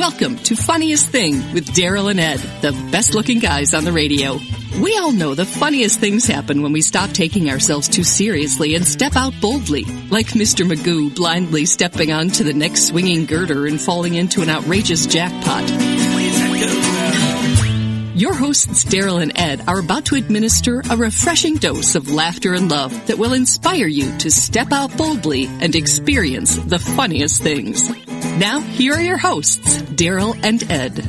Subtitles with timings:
[0.00, 4.38] Welcome to Funniest Thing with Daryl and Ed, the best looking guys on the radio.
[4.80, 8.86] We all know the funniest things happen when we stop taking ourselves too seriously and
[8.86, 10.66] step out boldly, like Mr.
[10.66, 15.68] Magoo blindly stepping onto the next swinging girder and falling into an outrageous jackpot.
[18.16, 22.70] Your hosts, Daryl and Ed, are about to administer a refreshing dose of laughter and
[22.70, 27.90] love that will inspire you to step out boldly and experience the funniest things.
[28.38, 31.06] Now, here are your hosts, Daryl and Ed.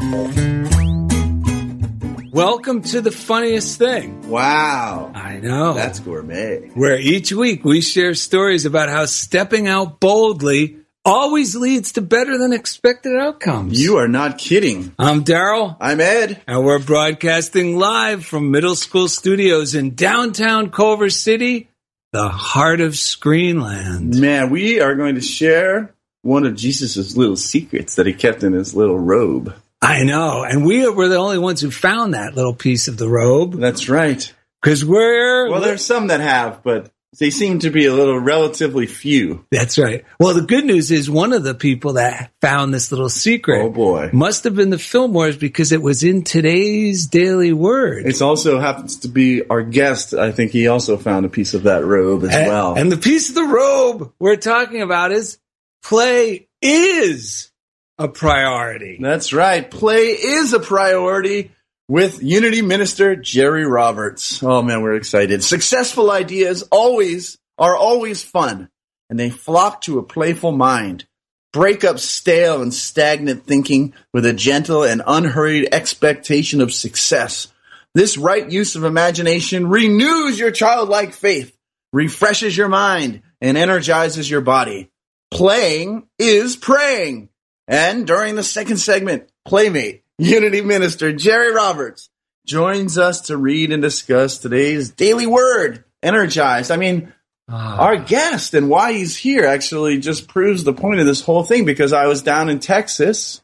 [2.31, 4.29] Welcome to the funniest thing.
[4.29, 5.11] Wow.
[5.13, 5.73] I know.
[5.73, 6.71] That's gourmet.
[6.73, 12.37] Where each week we share stories about how stepping out boldly always leads to better
[12.37, 13.81] than expected outcomes.
[13.81, 14.93] You are not kidding.
[14.97, 15.75] I'm Daryl.
[15.79, 16.41] I'm Ed.
[16.47, 21.69] And we're broadcasting live from middle school studios in downtown Culver City,
[22.11, 24.19] the heart of Screenland.
[24.19, 28.53] Man, we are going to share one of Jesus's little secrets that he kept in
[28.53, 29.53] his little robe.
[29.81, 30.43] I know.
[30.43, 33.53] And we were the only ones who found that little piece of the robe.
[33.53, 34.31] That's right.
[34.61, 35.49] Because we're.
[35.49, 39.45] Well, there's some that have, but they seem to be a little relatively few.
[39.51, 40.05] That's right.
[40.19, 43.63] Well, the good news is one of the people that found this little secret.
[43.63, 44.11] Oh boy.
[44.13, 48.05] Must have been the Fillmores because it was in today's Daily Word.
[48.05, 50.13] It also happens to be our guest.
[50.13, 52.75] I think he also found a piece of that robe as and, well.
[52.75, 55.37] And the piece of the robe we're talking about is
[55.83, 57.51] play is
[57.97, 58.97] a priority.
[59.01, 59.69] That's right.
[59.69, 61.51] Play is a priority
[61.87, 64.41] with Unity Minister Jerry Roberts.
[64.41, 65.43] Oh man, we're excited.
[65.43, 68.69] Successful ideas always are always fun,
[69.09, 71.05] and they flock to a playful mind.
[71.53, 77.49] Break up stale and stagnant thinking with a gentle and unhurried expectation of success.
[77.93, 81.53] This right use of imagination renews your childlike faith,
[81.91, 84.89] refreshes your mind, and energizes your body.
[85.31, 87.29] Playing is praying.
[87.67, 92.09] And during the second segment, Playmate, Unity Minister Jerry Roberts
[92.45, 96.69] joins us to read and discuss today's daily word, energized.
[96.69, 97.13] I mean,
[97.49, 97.77] ah.
[97.77, 101.65] our guest and why he's here actually just proves the point of this whole thing
[101.65, 103.41] because I was down in Texas,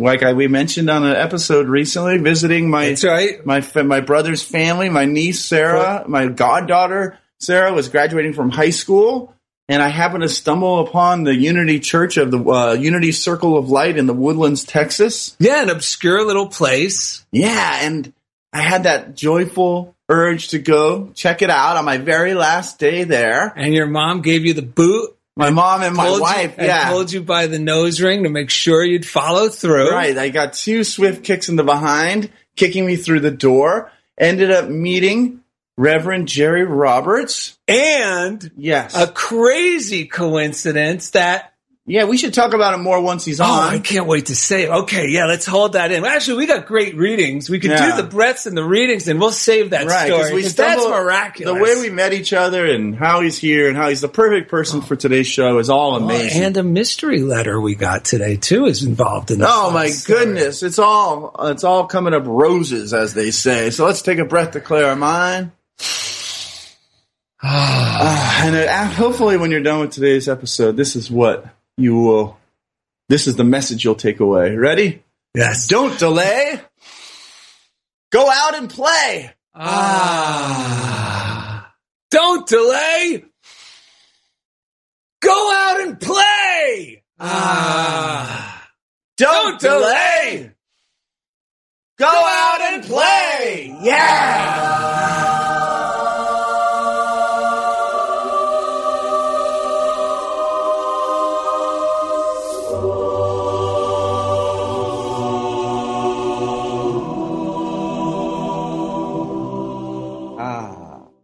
[0.00, 3.44] like I, we mentioned on an episode recently, visiting my right.
[3.44, 4.88] my my brother's family.
[4.88, 9.34] My niece Sarah, my goddaughter Sarah, was graduating from high school,
[9.68, 13.68] and I happened to stumble upon the Unity Church of the uh, Unity Circle of
[13.68, 15.36] Light in the Woodlands, Texas.
[15.38, 17.24] Yeah, an obscure little place.
[17.30, 18.12] Yeah, and
[18.52, 23.04] I had that joyful urge to go check it out on my very last day
[23.04, 23.52] there.
[23.54, 25.14] And your mom gave you the boot.
[25.36, 26.88] My mom and my wife, you, yeah.
[26.88, 29.90] told you by the nose ring to make sure you'd follow through.
[29.90, 30.16] Right.
[30.16, 33.92] I got two swift kicks in the behind, kicking me through the door.
[34.18, 35.44] Ended up meeting
[35.78, 37.56] Reverend Jerry Roberts.
[37.68, 38.94] And Yes.
[38.96, 41.52] a crazy coincidence that
[41.90, 43.72] yeah, we should talk about it more once he's Oh, on.
[43.72, 44.68] I can't wait to say it.
[44.68, 46.04] Okay, yeah, let's hold that in.
[46.04, 47.48] Actually, we got great readings.
[47.48, 47.92] We can Yeah.
[47.96, 50.34] do the breaths and the readings, and we'll save that Right, story.
[50.34, 51.56] we that's miraculous.
[51.56, 54.50] The way we met each other and how he's here and how he's the perfect
[54.50, 56.42] person for today's show is all Oh, amazing.
[56.42, 59.38] and a mystery letter we got today too is involved in.
[59.38, 60.26] this Oh my story.
[60.26, 60.62] goodness!
[60.62, 63.70] It's all it's all coming up roses, as they say.
[63.70, 65.52] So let's take a breath to clear our mind.
[67.42, 71.46] Ah, and uh, hopefully, when you're done with today's episode, this is what
[71.76, 72.38] you will.
[73.08, 74.54] This is the message you'll take away.
[74.56, 75.02] Ready?
[75.34, 75.66] Yes.
[75.68, 76.60] Don't delay.
[78.10, 79.30] Go out and play.
[79.54, 80.38] Ah.
[82.10, 83.24] Don't delay.
[85.20, 87.02] Go out and play.
[87.20, 88.68] Ah.
[89.16, 90.52] Don't, delay.
[91.98, 93.76] Go out and play.
[93.82, 95.27] Yeah.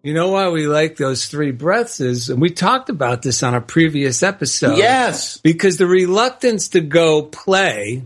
[0.05, 3.55] You know why we like those three breaths is, and we talked about this on
[3.55, 4.77] a previous episode.
[4.77, 5.39] Yes.
[5.39, 8.05] Because the reluctance to go play,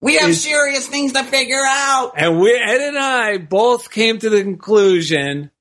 [0.00, 2.14] We have Is- serious things to figure out.
[2.16, 5.52] and we, Ed and I both came to the conclusion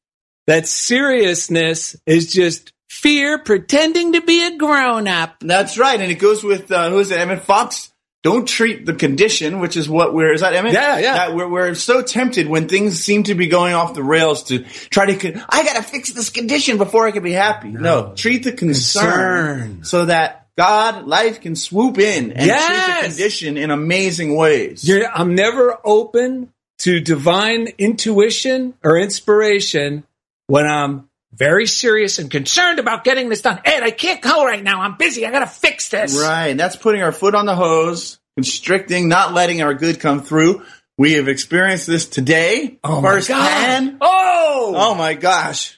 [0.48, 5.36] that seriousness is just fear pretending to be a grown up.
[5.42, 6.02] That's right.
[6.02, 7.91] And it goes with, uh, who is it, Emmett Fox?
[8.24, 10.74] Don't treat the condition, which is what we're, is that Emmett?
[10.74, 11.14] Yeah, yeah.
[11.14, 14.60] That we're, we're so tempted when things seem to be going off the rails to
[14.92, 17.70] try to, con- I gotta fix this condition before I can be happy.
[17.70, 19.84] No, treat the concern, Concern.
[19.84, 24.88] so that God, life can swoop in and treat the condition in amazing ways.
[24.88, 30.04] You're, I'm never open to divine intuition or inspiration
[30.48, 33.60] when I'm very serious and concerned about getting this done.
[33.66, 34.82] Ed, I can't go right now.
[34.82, 35.26] I'm busy.
[35.26, 36.20] I gotta fix this.
[36.20, 36.48] Right.
[36.48, 40.64] And that's putting our foot on the hose, constricting, not letting our good come through.
[40.98, 42.78] We have experienced this today.
[42.84, 43.92] Oh my firsthand.
[43.92, 43.98] God.
[44.02, 44.74] Oh!
[44.76, 45.78] Oh my gosh.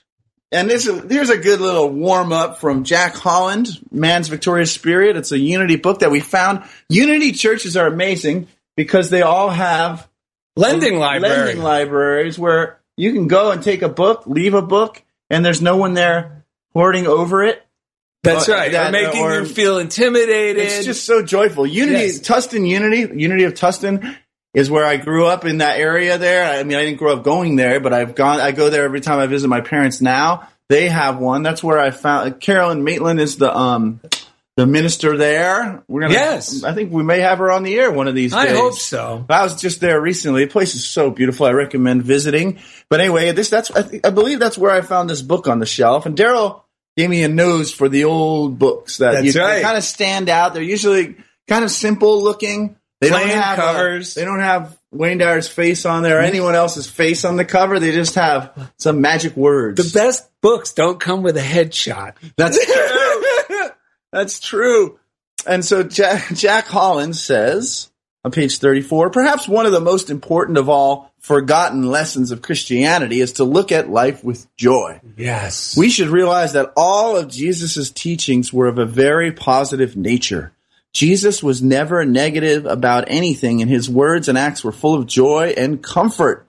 [0.51, 5.17] And this is, here's a good little warm up from Jack Holland, Man's Victorious Spirit.
[5.17, 6.63] It's a Unity book that we found.
[6.89, 10.07] Unity churches are amazing because they all have
[10.55, 11.45] Lending library.
[11.45, 15.01] lending libraries where you can go and take a book, leave a book,
[15.33, 17.61] and there's no one there hoarding over it.
[18.23, 18.71] That's right.
[18.71, 20.63] that- They're making or- you feel intimidated.
[20.63, 21.67] It's just so joyful.
[21.67, 22.19] Unity, Yes.
[22.19, 24.15] Tustin Unity, Unity of Tustin
[24.53, 26.45] is where I grew up in that area there.
[26.45, 29.01] I mean, I didn't grow up going there, but I've gone, I go there every
[29.01, 30.47] time I visit my parents now.
[30.69, 31.43] They have one.
[31.43, 33.99] That's where I found, Carolyn Maitland is the, um,
[34.55, 35.83] the minister there.
[35.87, 36.63] We're gonna, Yes.
[36.63, 38.39] I think we may have her on the air one of these days.
[38.39, 38.57] I days.
[38.57, 39.25] hope so.
[39.29, 40.45] I was just there recently.
[40.45, 41.45] The place is so beautiful.
[41.47, 42.59] I recommend visiting.
[42.89, 45.59] But anyway, this that's I, think, I believe that's where I found this book on
[45.59, 46.05] the shelf.
[46.05, 46.61] And Daryl
[46.95, 49.63] gave me a nose for the old books that That's you, right.
[49.63, 50.53] kind of stand out.
[50.53, 51.15] They're usually
[51.47, 52.75] kind of simple looking.
[53.01, 54.13] They Plain don't have uh, covers.
[54.13, 57.79] they don't have Wayne Dyer's face on there or anyone else's face on the cover.
[57.79, 59.91] They just have some magic words.
[59.91, 62.13] The best books don't come with a headshot.
[62.37, 62.63] That's
[63.49, 63.69] true.
[64.13, 64.99] That's true.
[65.45, 67.91] And so Jack, Jack Holland says
[68.23, 73.19] on page 34, perhaps one of the most important of all forgotten lessons of Christianity
[73.19, 75.01] is to look at life with joy.
[75.17, 75.75] Yes.
[75.75, 80.53] We should realize that all of Jesus' teachings were of a very positive nature.
[80.93, 85.55] Jesus was never negative about anything, and his words and acts were full of joy
[85.57, 86.45] and comfort.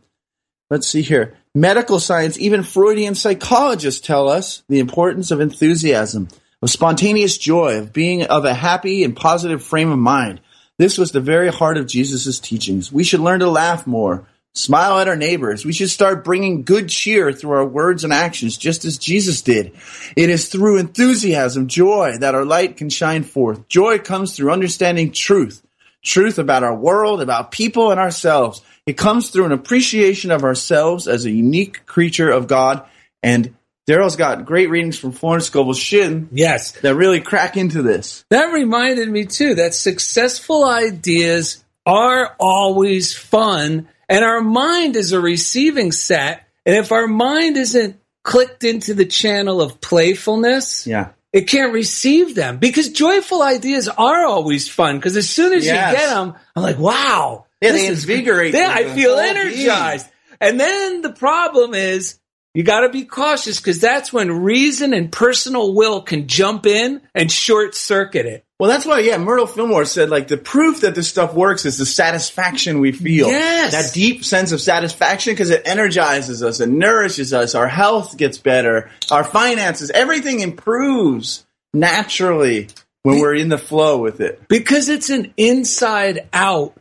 [0.69, 1.34] Let's see here.
[1.55, 6.28] Medical science, even Freudian psychologists tell us the importance of enthusiasm,
[6.64, 10.40] of spontaneous joy, of being of a happy and positive frame of mind.
[10.78, 12.90] This was the very heart of Jesus' teachings.
[12.90, 15.66] We should learn to laugh more, smile at our neighbors.
[15.66, 19.75] We should start bringing good cheer through our words and actions, just as Jesus did.
[20.16, 23.69] It is through enthusiasm, joy, that our light can shine forth.
[23.69, 25.62] Joy comes through understanding truth,
[26.02, 28.62] truth about our world, about people and ourselves.
[28.87, 32.87] It comes through an appreciation of ourselves as a unique creature of God.
[33.22, 33.55] And
[33.88, 36.72] Daryl's got great readings from Florence Scovel Shinn yes.
[36.81, 38.24] that really crack into this.
[38.31, 45.20] That reminded me too that successful ideas are always fun and our mind is a
[45.20, 46.46] receiving set.
[46.64, 51.08] And if our mind isn't clicked into the channel of playfulness, Yeah.
[51.32, 54.96] it can't receive them because joyful ideas are always fun.
[54.96, 55.93] Because as soon as Yes.
[55.93, 57.44] you get them, I'm like, wow.
[57.60, 60.06] Yeah, this they is- invigorate Yeah, I feel energized.
[60.41, 62.19] And then the problem is
[62.55, 67.03] you got to be cautious because that's when reason and personal will can jump in
[67.15, 68.44] and short circuit it.
[68.61, 71.77] Well, that's why, yeah, Myrtle Fillmore said, like, the proof that this stuff works is
[71.77, 73.27] the satisfaction we feel.
[73.27, 73.73] Yes.
[73.73, 78.39] That deep sense of satisfaction because it energizes us, it nourishes us, our health gets
[78.39, 82.69] better, our finances, everything improves naturally
[83.03, 84.46] when we're in the flow with it.
[84.49, 86.75] because it's an inside out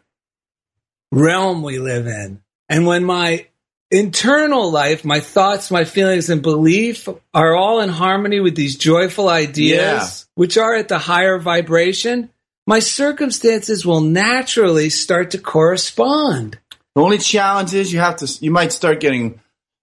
[1.12, 2.42] realm we live in.
[2.70, 3.48] And when my
[3.94, 9.30] internal life, my thoughts, my feelings, and belief are all in harmony with these joyful
[9.30, 10.10] ideas, Yeah.
[10.36, 12.30] which are at the higher vibration,
[12.66, 16.58] my circumstances will naturally start to correspond.
[16.96, 19.40] The only challenge is you have to, you might start getting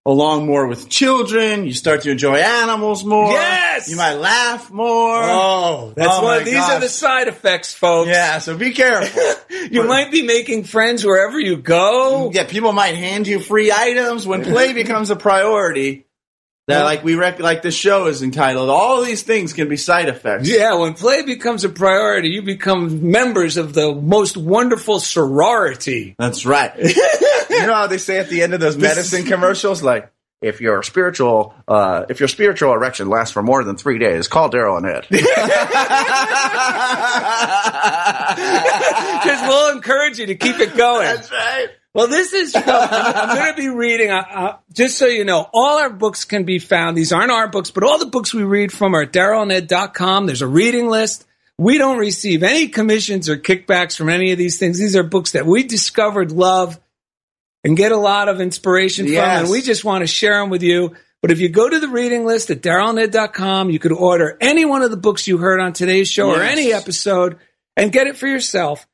[0.06, 3.32] along more with children, you start to enjoy animals more.
[3.32, 3.88] Yes!
[3.88, 5.20] You might laugh more.
[5.22, 6.44] Oh, that's Oh one.
[6.44, 8.08] These are the side effects, folks.
[8.10, 9.22] Yeah, so be careful.
[9.70, 12.30] You might be making friends wherever you go.
[12.32, 16.06] Yeah, people might hand you free items when play becomes a priority.
[16.66, 18.70] That like we rec- like the show is entitled.
[18.70, 20.48] All these things can be side effects.
[20.48, 26.14] Yeah, when play becomes a priority, you become members of the most wonderful sorority.
[26.18, 26.72] That's right.
[27.50, 30.82] you know how they say at the end of those medicine commercials, like if your
[30.82, 34.86] spiritual uh, if your spiritual erection lasts for more than three days, call Daryl and
[34.86, 35.06] Ed.
[39.20, 41.04] Because we'll encourage you to keep it going.
[41.04, 41.68] That's right.
[41.92, 45.48] Well, this is, I'm, I'm going to be reading, uh, uh, just so you know,
[45.52, 46.96] all our books can be found.
[46.96, 50.26] These aren't our books, but all the books we read from are at darylanded.com.
[50.26, 51.26] There's a reading list.
[51.58, 54.78] We don't receive any commissions or kickbacks from any of these things.
[54.78, 56.80] These are books that we discovered, love,
[57.64, 60.62] and get a lot of inspiration from, and we just want to share them with
[60.62, 60.94] you.
[61.22, 64.82] But if you go to the reading list at darylanded.com, you could order any one
[64.82, 67.38] of the books you heard on today's show or any episode
[67.76, 68.86] and get it for yourself.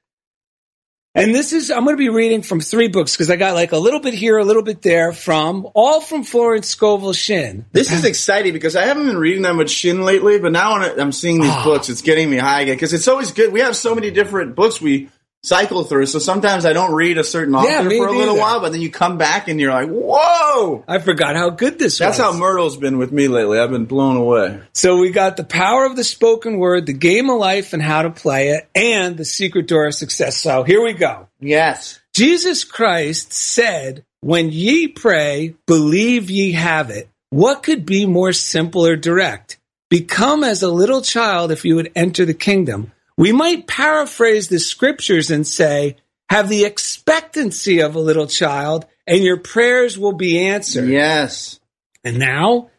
[1.14, 3.72] And this is, I'm going to be reading from three books because I got like
[3.72, 7.64] a little bit here, a little bit there from, all from Florence Scovel Shinn.
[7.72, 11.12] This is exciting because I haven't been reading that much Shinn lately, but now I'm
[11.12, 11.64] seeing these ah.
[11.64, 13.50] books, it's getting me high again because it's always good.
[13.50, 15.08] We have so many different books we
[15.46, 18.40] cycle through, so sometimes I don't read a certain author Yeah, for a little neither.
[18.40, 21.94] while, but then you come back and you're like, "Whoa!" I forgot how good this
[21.94, 21.98] was.
[21.98, 22.34] That's was.
[22.34, 23.58] how Myrtle's been with me lately.
[23.58, 24.60] I've been blown away.
[24.72, 28.02] So we got the power of the spoken word, the game of life and how
[28.02, 30.36] to play it, and the secret door of success.
[30.36, 31.28] So here we go.
[31.40, 32.00] Yes.
[32.14, 37.08] Jesus Christ said, When ye pray, believe ye have it.
[37.30, 39.58] What could be more simple or direct?
[39.90, 42.90] Become as a little child if you would enter the kingdom.
[43.16, 45.96] We might paraphrase the scriptures and say,
[46.28, 50.88] Have the expectancy of a little child, and your prayers will be answered.
[50.88, 51.60] Yes.
[52.04, 52.70] And now,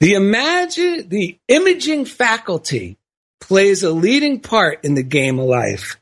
[0.00, 2.98] the imagine the imaging faculty
[3.40, 5.96] plays a leading part in the game of life.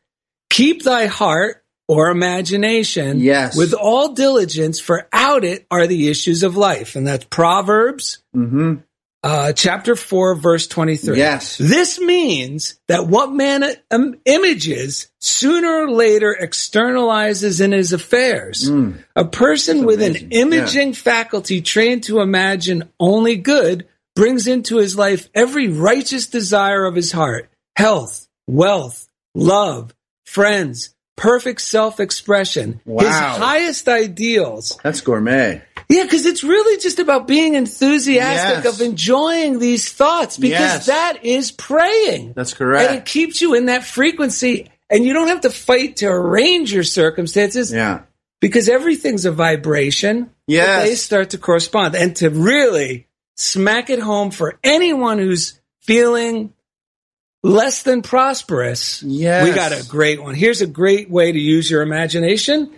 [0.50, 3.56] Keep thy heart or imagination Yes.
[3.56, 6.96] with all diligence, for out it are the issues of life.
[6.96, 8.76] And that's Proverbs Mm-hmm.
[9.22, 11.16] Uh, chapter 4, verse 23.
[11.16, 11.58] Yes.
[11.58, 18.70] This means that what man um, images sooner or later externalizes in his affairs.
[19.16, 20.26] A person with amazing.
[20.26, 23.86] an imaging faculty trained to imagine only good
[24.16, 31.60] brings into his life every righteous desire of his heart health, wealth, love, friends, perfect
[31.60, 34.78] self expression, his highest ideals.
[34.82, 35.62] That's gourmet.
[35.90, 38.74] Yeah, because it's really just about being enthusiastic Yes.
[38.74, 40.86] of enjoying these thoughts because Yes.
[40.86, 42.32] that is praying.
[42.36, 42.88] That's correct.
[42.90, 46.72] And it keeps you in that frequency and you don't have to fight to arrange
[46.72, 48.02] your circumstances Yeah.
[48.40, 50.30] because everything's a vibration.
[50.46, 50.84] Yes.
[50.88, 51.96] They start to correspond.
[51.96, 56.52] And to really smack it home for anyone who's feeling
[57.42, 59.44] less than prosperous, Yes.
[59.48, 60.34] we got a great one.
[60.36, 62.70] Here's a great way to use your imagination.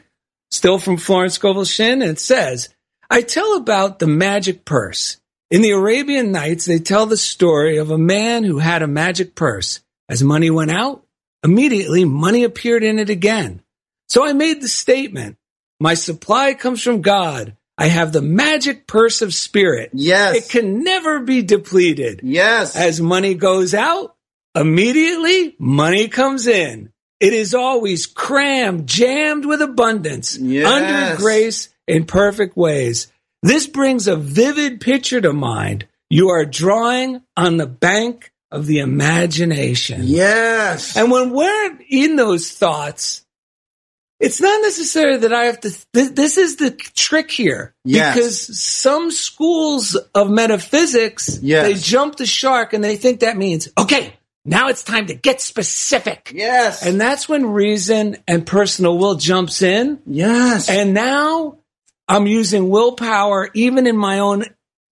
[0.51, 2.69] Still from Florence Scovel Shinn, and it says,
[3.11, 5.19] I tell about the magic purse.
[5.51, 9.35] In the Arabian Nights, they tell the story of a man who had a magic
[9.35, 9.81] purse.
[10.09, 11.05] As money went out,
[11.45, 13.63] immediately money appeared in it again.
[14.09, 15.37] So I made the statement,
[15.81, 17.57] my supply comes from God.
[17.77, 19.91] I have the magic purse of spirit.
[19.93, 20.37] Yes.
[20.37, 22.21] It can never be depleted.
[22.23, 22.77] Yes.
[22.77, 24.15] As money goes out,
[24.55, 26.93] immediately money comes in.
[27.21, 30.67] It is always crammed, jammed with abundance, Yes.
[30.67, 33.13] under grace in perfect ways.
[33.43, 35.87] This brings a vivid picture to mind.
[36.11, 40.03] You are drawing on the bank of the imagination.
[40.05, 40.97] yes.
[40.97, 43.25] And when we're in those thoughts,
[44.21, 45.71] it's not necessary that I have to.
[45.95, 48.15] Th- this is the trick here, Yes.
[48.15, 51.67] because some schools of metaphysics Yes.
[51.67, 54.13] they jump the shark and they think that means okay,
[54.45, 56.85] now it's time to get specific, yes.
[56.87, 59.99] and that's when reason and personal will jumps in.
[60.07, 60.69] yes.
[60.69, 61.57] And now
[62.13, 64.45] I'm using willpower even in my own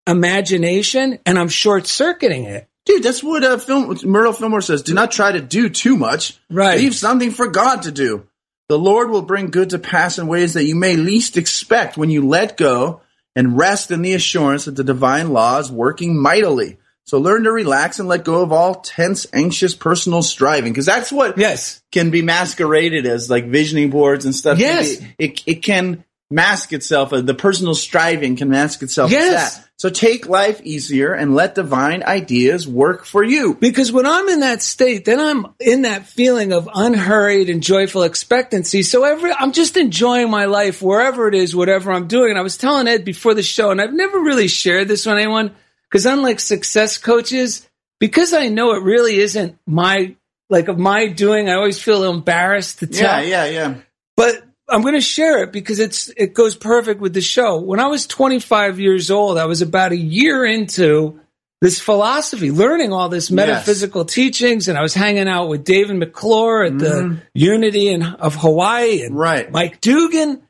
[0.07, 2.69] imagination, and I'm short circuiting it.
[2.87, 4.83] Dude, that's what uh, film, Myrtle Fillmore says.
[4.83, 6.39] Do not try to do too much.
[6.49, 6.79] Right.
[6.79, 8.27] Leave something for God to do.
[8.69, 12.09] The Lord will bring good to pass in ways that you may least expect when
[12.09, 13.01] you let go
[13.37, 16.79] and rest in the assurance that the divine law is working mightily.
[17.05, 21.11] So learn to relax and let go of all tense, anxious personal striving, because that's
[21.11, 21.83] what Yes.
[21.91, 24.59] can be masqueraded as like visioning boards and stuff.
[24.59, 25.01] Yes.
[25.01, 29.35] It, it, it can mask itself, uh, the personal striving can mask itself Yes.
[29.35, 29.67] as that.
[29.77, 33.55] So take life easier and let divine ideas work for you.
[33.55, 38.03] Because when I'm in that state, then I'm in that feeling of unhurried and joyful
[38.03, 38.83] expectancy.
[38.83, 42.31] So every, I'm just enjoying my life wherever it is, whatever I'm doing.
[42.31, 45.17] And I was telling Ed before the show, and I've never really shared this with
[45.17, 45.53] anyone,
[45.89, 47.67] because unlike success coaches,
[47.99, 50.15] because I know it really isn't my,
[50.51, 53.25] like of my doing, I always feel embarrassed to tell.
[53.25, 53.75] Yeah, yeah, yeah.
[54.15, 57.61] But I'm going to share it because it's it goes perfect with the show.
[57.61, 61.21] When I was 25 years old, I was about a year into
[61.61, 64.15] this philosophy, learning all this metaphysical yes.
[64.15, 67.15] teachings, and I was hanging out with David McClure at mm-hmm.
[67.15, 69.51] the Unity in, of Hawaii and right.
[69.51, 70.43] Mike Dugan.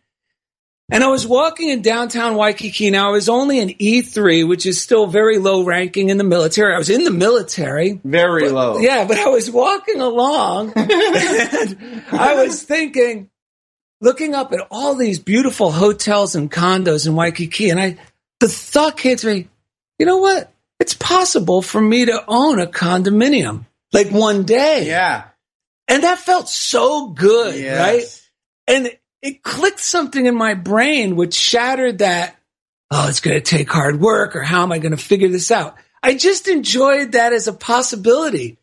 [0.92, 2.90] And I was walking in downtown Waikiki.
[2.90, 6.74] Now I was only an E3, which is still very low ranking in the military.
[6.74, 8.00] I was in the military.
[8.02, 8.78] Very but, low.
[8.78, 13.29] Yeah, but I was walking along and I was thinking,
[14.00, 17.70] looking up at all these beautiful hotels and condos in Waikiki.
[17.70, 17.98] And I,
[18.40, 19.48] the thought came to me,
[19.98, 20.52] you know what?
[20.78, 24.86] It's possible for me to own a condominium like one day.
[24.86, 25.24] Yeah.
[25.88, 27.78] And that felt so good, yes.
[27.78, 28.76] right?
[28.76, 32.36] And it clicked something in my brain which shattered that,
[32.90, 35.50] oh, it's going to take hard work or how am I going to figure this
[35.50, 35.76] out?
[36.02, 38.56] I just enjoyed that as a possibility.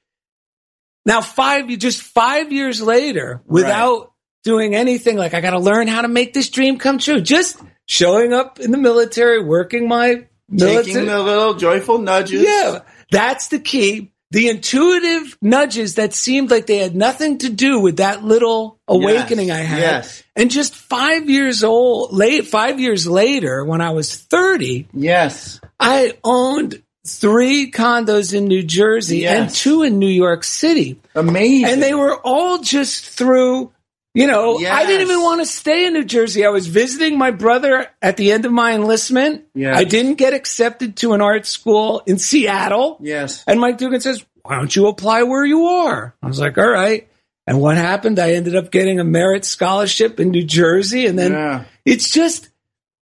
[1.06, 4.10] Now, five, just five years later, without right.
[4.48, 7.62] Doing anything like I got to learn how to make this dream come true, just
[7.86, 10.86] showing up in the military, working my military.
[10.86, 12.44] Taking the little joyful nudges.
[12.44, 12.80] Yeah,
[13.12, 17.98] that's the key the intuitive nudges that seemed like they had nothing to do with
[17.98, 19.80] that little awakening yes, I had.
[19.80, 20.24] Yes.
[20.36, 26.18] And just five years old, late, five years later, when I was 30, yes, I
[26.24, 29.38] owned three condos in New Jersey yes.
[29.40, 31.00] and two in New York City.
[31.16, 31.72] Amazing.
[31.72, 33.72] And they were all just through
[34.18, 34.74] you know, yes.
[34.74, 36.46] I didn't even want to stay in New Jersey.
[36.46, 39.46] I was visiting my brother at the end of my enlistment.
[39.54, 39.78] Yes.
[39.78, 42.98] I didn't get accepted to an art school in Seattle.
[43.00, 43.44] Yes.
[43.46, 46.16] And Mike Dugan says, why don't you apply where you are?
[46.24, 47.08] I was like, all right.
[47.46, 48.18] And what happened?
[48.18, 51.06] I ended up getting a merit scholarship in New Jersey.
[51.06, 51.66] And then yeah.
[51.86, 52.50] it's just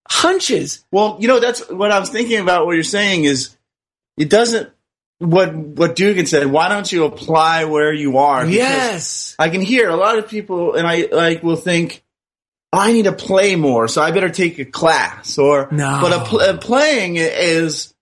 [0.10, 0.84] hunches.
[0.92, 2.66] Well, you know, that's what I was thinking about.
[2.66, 3.56] What you're saying is
[4.18, 4.73] it doesn't
[5.24, 6.46] what what Dugan said.
[6.48, 8.42] Why don't you apply where you are?
[8.42, 12.04] Because yes, I can hear a lot of people, and I like will think,
[12.72, 15.38] oh, I need to play more, so I better take a class.
[15.38, 17.94] Or no, but a, pl- a playing is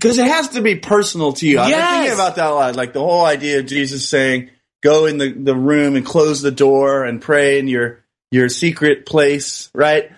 [0.00, 1.58] because it has to be personal to you.
[1.58, 1.90] I've yes.
[1.90, 2.76] been thinking about that a lot.
[2.76, 4.50] Like the whole idea of Jesus saying,
[4.82, 9.04] "Go in the, the room and close the door and pray in your your secret
[9.04, 10.10] place." Right?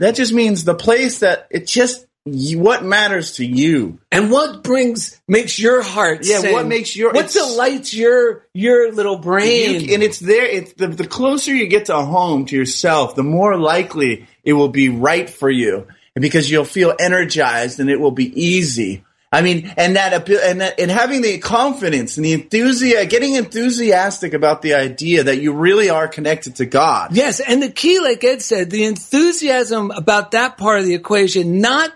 [0.00, 5.20] That just means the place that it just what matters to you and what brings
[5.28, 6.54] makes your heart yeah sing.
[6.54, 10.88] what makes your what delights your your little brain you, and it's there it's the,
[10.88, 15.28] the closer you get to home to yourself the more likely it will be right
[15.28, 19.96] for you and because you'll feel energized and it will be easy I mean, and
[19.96, 25.24] that, and that, and having the confidence and the enthusiasm, getting enthusiastic about the idea
[25.24, 27.16] that you really are connected to God.
[27.16, 27.40] Yes.
[27.40, 31.92] And the key, like Ed said, the enthusiasm about that part of the equation, not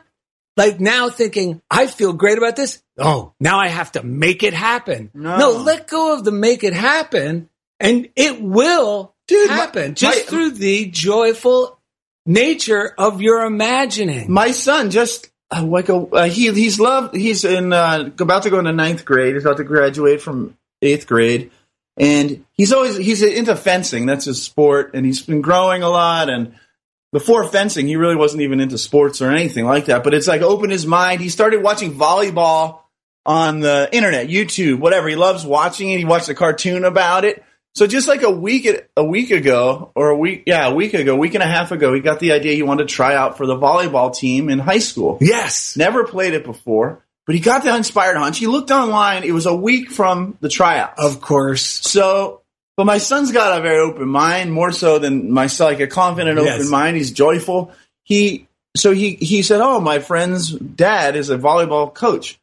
[0.59, 2.83] like now thinking, I feel great about this.
[2.99, 5.11] Oh, now I have to make it happen.
[5.15, 9.95] No, no let go of the make it happen and it will Dude, happen my,
[9.95, 11.79] just my, through the joyful
[12.27, 14.33] nature of your imagining.
[14.33, 18.51] My son just uh, like a uh, he he's loved he's in uh, about to
[18.51, 19.35] go into ninth grade.
[19.35, 21.53] He's about to graduate from eighth grade,
[21.97, 24.07] and he's always he's into fencing.
[24.07, 26.55] That's his sport, and he's been growing a lot and
[27.13, 30.05] before fencing, he really wasn't even into sports or anything like that.
[30.05, 31.21] But it's like opened his mind.
[31.21, 32.81] He started watching volleyball
[33.25, 35.09] on the internet, YouTube, whatever.
[35.09, 35.99] He loves watching it.
[35.99, 37.45] He watched a cartoon about it.
[37.75, 41.15] So just like a week a week ago, or a week yeah, a week ago,
[41.15, 43.47] week and a half ago, he got the idea he wanted to try out for
[43.47, 45.19] the volleyball team in high school.
[45.21, 48.39] Yes, never played it before, but he got the inspired hunch.
[48.39, 49.23] He looked online.
[49.23, 51.63] It was a week from the tryouts, of course.
[51.63, 52.43] So
[52.79, 56.41] but my son's got a very open mind, more so than myself, like a confident,
[56.41, 56.61] yes.
[56.61, 56.97] open mind.
[56.97, 57.73] He's joyful.
[58.05, 62.39] He so he he said, "Oh, my friend's dad is a volleyball coach."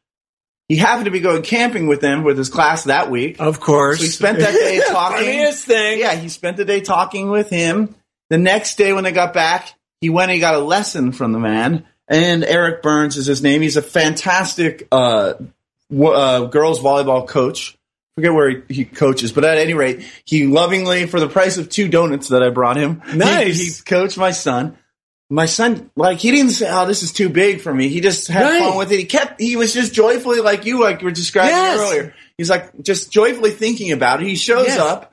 [0.68, 3.40] He happened to be going camping with them with his class that week.
[3.40, 5.20] Of course, so he spent that day talking.
[5.20, 6.00] Funniest thing.
[6.00, 7.96] Yeah, he spent the day talking with him.
[8.30, 11.32] The next day, when they got back, he went and he got a lesson from
[11.32, 11.86] the man.
[12.10, 13.62] And Eric Burns is his name.
[13.62, 15.36] He's a fantastic uh,
[15.90, 17.75] w- uh, girls volleyball coach
[18.16, 21.70] forget where he, he, coaches, but at any rate, he lovingly, for the price of
[21.70, 23.60] two donuts that I brought him, nice.
[23.60, 24.78] He, he coached my son.
[25.30, 28.28] My son, like, he didn't say, "Oh, this is too big for me." He just
[28.28, 29.00] had fun with it.
[29.00, 31.80] He kept, he was just joyfully, like you, like you were describing yes.
[31.80, 32.14] earlier.
[32.38, 34.28] He's like just joyfully thinking about it.
[34.28, 34.80] He shows yes.
[34.80, 35.12] up.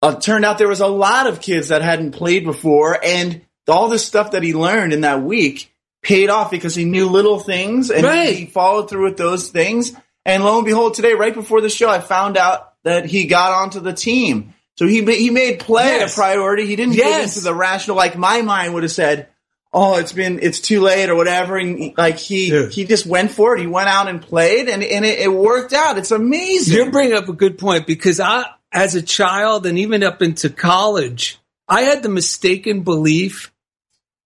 [0.00, 3.88] Uh, turned out there was a lot of kids that hadn't played before, and all
[3.88, 7.90] this stuff that he learned in that week paid off because he knew little things
[7.90, 8.36] and right.
[8.36, 9.92] he followed through with those things
[10.28, 13.52] and lo and behold, today, right before the show, I found out that he got
[13.52, 14.52] onto the team.
[14.76, 16.12] So he he made play yes.
[16.12, 16.66] a priority.
[16.66, 17.08] He didn't yes.
[17.08, 19.28] get into the rational like my mind would have said.
[19.70, 21.58] Oh, it's been it's too late or whatever.
[21.58, 22.72] And like he Dude.
[22.72, 23.60] he just went for it.
[23.60, 25.98] He went out and played, and and it, it worked out.
[25.98, 26.74] It's amazing.
[26.74, 30.48] You're bringing up a good point because I, as a child, and even up into
[30.48, 33.52] college, I had the mistaken belief,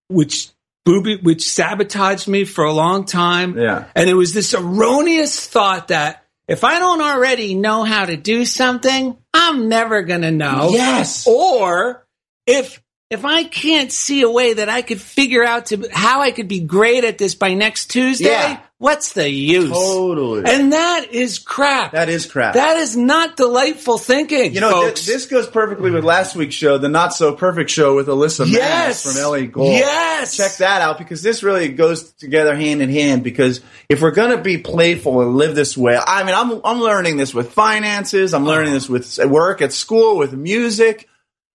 [0.08, 0.51] which
[0.85, 3.59] booby, which sabotaged me for a long time.
[3.59, 3.85] Yeah.
[3.95, 8.45] And it was this erroneous thought that if I don't already know how to do
[8.45, 10.71] something, I'm never going to know.
[10.73, 11.27] Yes.
[11.27, 12.07] Or
[12.47, 16.31] if if I can't see a way that I could figure out to how I
[16.31, 18.61] could be great at this by next Tuesday, Yeah.
[18.83, 19.71] What's the use?
[19.71, 20.42] Totally.
[20.45, 21.92] And that is crap.
[21.92, 22.55] that is crap.
[22.55, 26.79] that is not delightful thinking, you know, th- this goes perfectly with last week's show,
[26.79, 29.05] the Not So Perfect Show with Alyssa Yes.
[29.05, 29.73] From LA Gold.
[29.73, 30.37] Yes.
[30.37, 34.37] Check that out because this really goes together hand in hand because if we're going
[34.37, 38.35] to be playful and live this way, I mean, I'm, I'm learning this with finances.
[38.35, 41.09] I'm learning this with work at school, with music.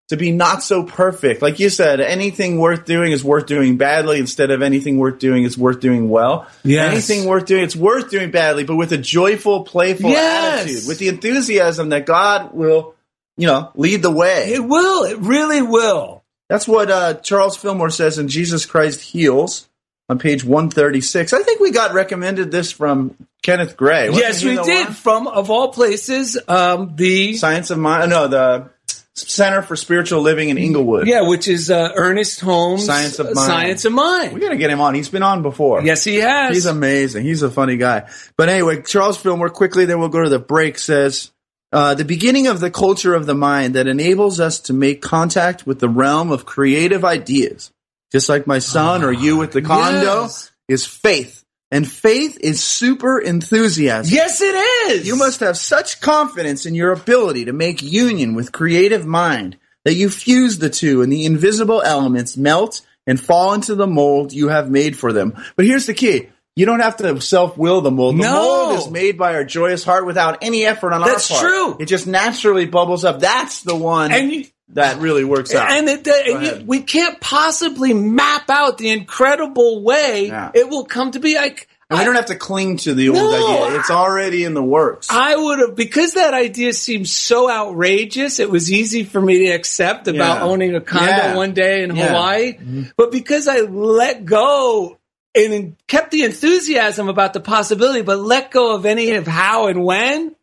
[0.09, 1.41] To be not so perfect.
[1.41, 5.43] Like you said, anything worth doing is worth doing badly instead of anything worth doing
[5.43, 6.47] is worth doing well.
[6.63, 6.91] Yes.
[6.93, 10.61] Anything worth doing, it's worth doing badly, but with a joyful, playful Yes.
[10.61, 12.95] attitude, with the enthusiasm that God will,
[13.35, 14.53] you know, lead the way.
[14.53, 15.03] it will.
[15.03, 16.23] It really will.
[16.47, 19.67] That's what uh, Charles Fillmore says in Jesus Christ Heals
[20.07, 21.33] on page 136.
[21.33, 24.07] I think we got recommended this from Kenneth Gray.
[24.09, 24.85] Wasn't yes, we did.
[24.85, 24.93] one?
[24.93, 28.09] From of all places, um, the Science of Mind.
[28.09, 28.69] No, the
[29.19, 31.07] Center for Spiritual Living in Inglewood.
[31.07, 33.47] yeah, which is uh, Ernest Holmes' Science of uh, Mind.
[33.47, 34.33] Science of Mind.
[34.33, 34.93] We got to get him on.
[34.93, 35.81] He's been on before.
[35.83, 36.53] Yes, he has.
[36.53, 37.23] He's amazing.
[37.23, 38.09] He's a funny guy.
[38.37, 41.31] But anyway, Charles Fillmore, quickly, then we'll go to the break, says
[41.71, 45.65] uh, the beginning of the culture of the mind that enables us to make contact
[45.65, 47.71] with the realm of creative ideas,
[48.11, 50.51] just like my son or you with the condo, yes.
[50.67, 51.43] is faith.
[51.71, 54.13] And faith is super enthusiasm.
[54.13, 54.55] yes, it
[54.91, 55.07] is.
[55.07, 59.93] You must have such confidence in your ability to make union with creative mind that
[59.95, 64.47] you fuse the two and the invisible elements melt and fall into the mold you
[64.49, 65.33] have made for them.
[65.55, 66.29] But here's the key.
[66.55, 68.15] You don't have to self-will the mold.
[68.17, 68.31] The No.
[68.69, 71.51] mold is made by our joyous heart without any effort on That's our part.
[71.51, 71.77] That's true.
[71.79, 73.19] It just naturally bubbles up.
[73.19, 75.71] That's the one And you- that really works out.
[75.71, 80.51] And, it, and you, we can't possibly map out the incredible way Yeah.
[80.53, 81.35] it will come to be.
[81.35, 83.63] Like and we don't have to cling to the old No.
[83.63, 83.79] idea.
[83.79, 85.07] It's already in the works.
[85.09, 88.39] I would have because that idea seems so outrageous.
[88.39, 90.43] It was easy for me to accept about Yeah.
[90.43, 91.35] owning a condo Yeah.
[91.35, 91.91] one day in.
[91.91, 92.83] Hawaii, mm-hmm.
[92.97, 94.97] but because I let go
[95.33, 99.83] and kept the enthusiasm about the possibility, but let go of any of how and
[99.85, 100.35] when,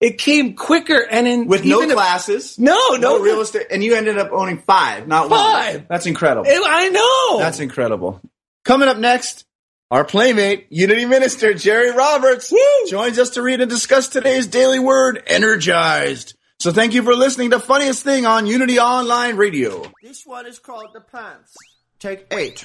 [0.00, 2.58] it came quicker and in with no if- classes.
[2.58, 3.66] No, no, real estate.
[3.70, 5.74] And you ended up owning five, not Five.
[5.76, 5.86] one.
[5.88, 6.48] That's incredible.
[6.50, 7.38] It- I know.
[7.38, 8.20] That's incredible.
[8.64, 9.44] Coming up next,
[9.90, 12.52] our playmate, Unity Minister Jerry Roberts,
[12.88, 16.34] joins us to read and discuss today's daily word, energized.
[16.60, 19.90] So thank you for listening to the Funniest Thing on Unity Online Radio.
[20.02, 21.54] This one is called The Pants.
[22.00, 22.64] Take eight.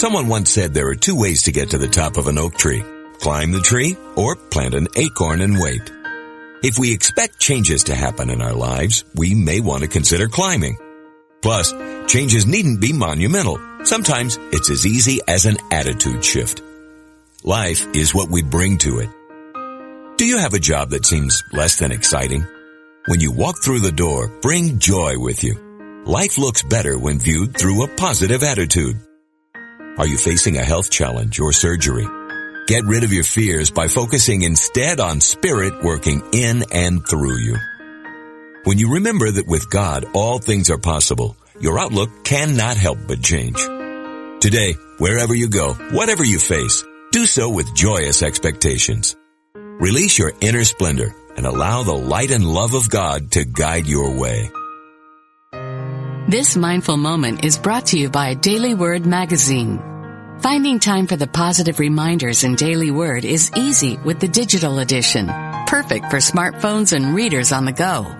[0.00, 2.56] Someone once said there are two ways to get to the top of an oak
[2.56, 2.82] tree.
[3.18, 5.92] Climb the tree or plant an acorn and wait.
[6.62, 10.78] If we expect changes to happen in our lives, we may want to consider climbing.
[11.42, 11.74] Plus,
[12.06, 13.60] changes needn't be monumental.
[13.84, 16.62] Sometimes it's as easy as an attitude shift.
[17.44, 19.10] Life is what we bring to it.
[20.16, 22.46] Do you have a job that seems less than exciting?
[23.04, 25.56] When you walk through the door, bring joy with you.
[26.06, 28.96] Life looks better when viewed through a positive attitude.
[29.98, 32.06] Are you facing a health challenge or surgery?
[32.66, 37.56] Get rid of your fears by focusing instead on spirit working in and through you.
[38.64, 43.22] When you remember that with God all things are possible, your outlook cannot help but
[43.22, 43.58] change.
[44.40, 49.16] Today, wherever you go, whatever you face, do so with joyous expectations.
[49.54, 54.16] Release your inner splendor and allow the light and love of God to guide your
[54.16, 54.50] way.
[56.28, 59.82] This mindful moment is brought to you by Daily Word Magazine.
[60.40, 65.26] Finding time for the positive reminders in Daily Word is easy with the digital edition,
[65.66, 68.14] perfect for smartphones and readers on the go.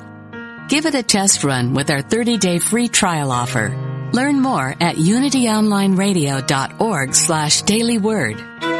[0.69, 4.09] Give it a test run with our 30-day free trial offer.
[4.13, 8.80] Learn more at unityonlineradio.org slash dailyword.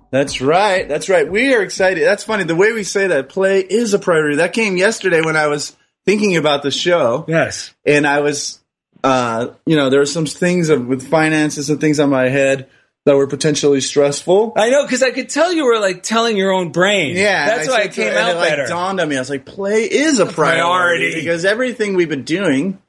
[0.11, 0.87] That's right.
[0.87, 1.29] That's right.
[1.29, 2.05] We are excited.
[2.05, 2.43] That's funny.
[2.43, 4.37] The way we say that, play is a priority.
[4.37, 7.25] That came yesterday when I was thinking about the show.
[7.27, 7.73] Yes.
[7.85, 8.59] And I was,
[9.03, 12.69] uh, you know, there were some things of, with finances and things on my head
[13.05, 14.53] that were potentially stressful.
[14.55, 17.15] I know, because I could tell you were like telling your own brain.
[17.15, 18.67] Yeah, That's why it came out it, like, better.
[18.67, 19.15] dawned on me.
[19.15, 21.15] I was like, play is a priority, priority.
[21.15, 22.79] because everything we've been doing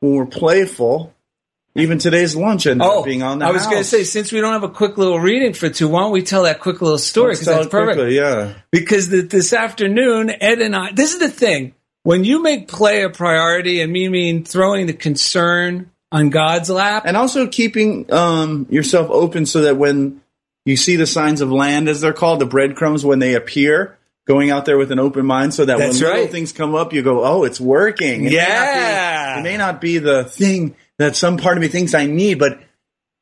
[0.00, 1.14] when we're playful,
[1.80, 4.32] even today's lunch ended Oh, up being on the I was going to say, since
[4.32, 6.80] we don't have a quick little reading for two, why don't we tell that quick
[6.80, 7.32] little story?
[7.34, 7.96] Because that's perfect.
[7.96, 8.54] quickly, yeah.
[8.70, 11.74] Because the, this afternoon, Ed and I, this is the thing.
[12.02, 17.04] When you make play a priority, and me mean throwing the concern on God's lap,
[17.06, 20.20] and also keeping um, yourself open so that when
[20.64, 24.50] you see the signs of land, as they're called, the breadcrumbs when they appear, going
[24.50, 26.30] out there with an open mind, so that That's when little right.
[26.30, 29.38] things come up, you go, "Oh, it's working." It may be- Yeah.
[29.38, 32.60] it may not be the thing that some part of me thinks I need, but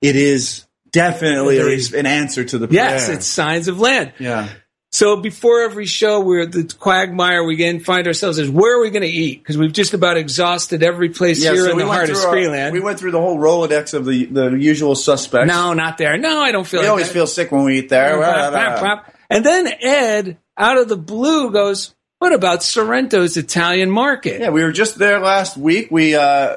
[0.03, 1.59] it is definitely
[1.99, 4.13] an answer to the yes, it's signs of land.
[4.19, 4.49] yeah.
[4.91, 7.45] So before every show, we're at the quagmire.
[7.45, 9.39] We again find ourselves is where are we going to eat?
[9.43, 12.17] Because we've just about exhausted every place Yeah, here so in we the heart of
[12.17, 12.73] Screenland.
[12.73, 15.47] We went through the whole Rolodex of the the usual suspects.
[15.47, 16.17] no, not there.
[16.17, 16.81] No, I don't feel.
[16.81, 17.13] we like always that.
[17.13, 18.17] feel sick when we eat there.
[18.17, 19.03] Blah, blah, blah.
[19.29, 24.63] And then Ed, out of the blue, goes, "What about Sorrento's Italian Market?" Yeah, we
[24.63, 25.89] were just there last week.
[25.91, 26.57] We uh,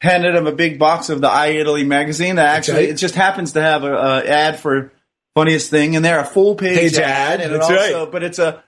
[0.00, 2.36] handed him a big box of the i-Italy magazine.
[2.36, 2.88] That actually, right.
[2.90, 4.92] it just happens to have a, a ad for
[5.34, 8.12] funniest thing in there, a full page, Page ad, and it also, right.
[8.12, 8.62] but it's a.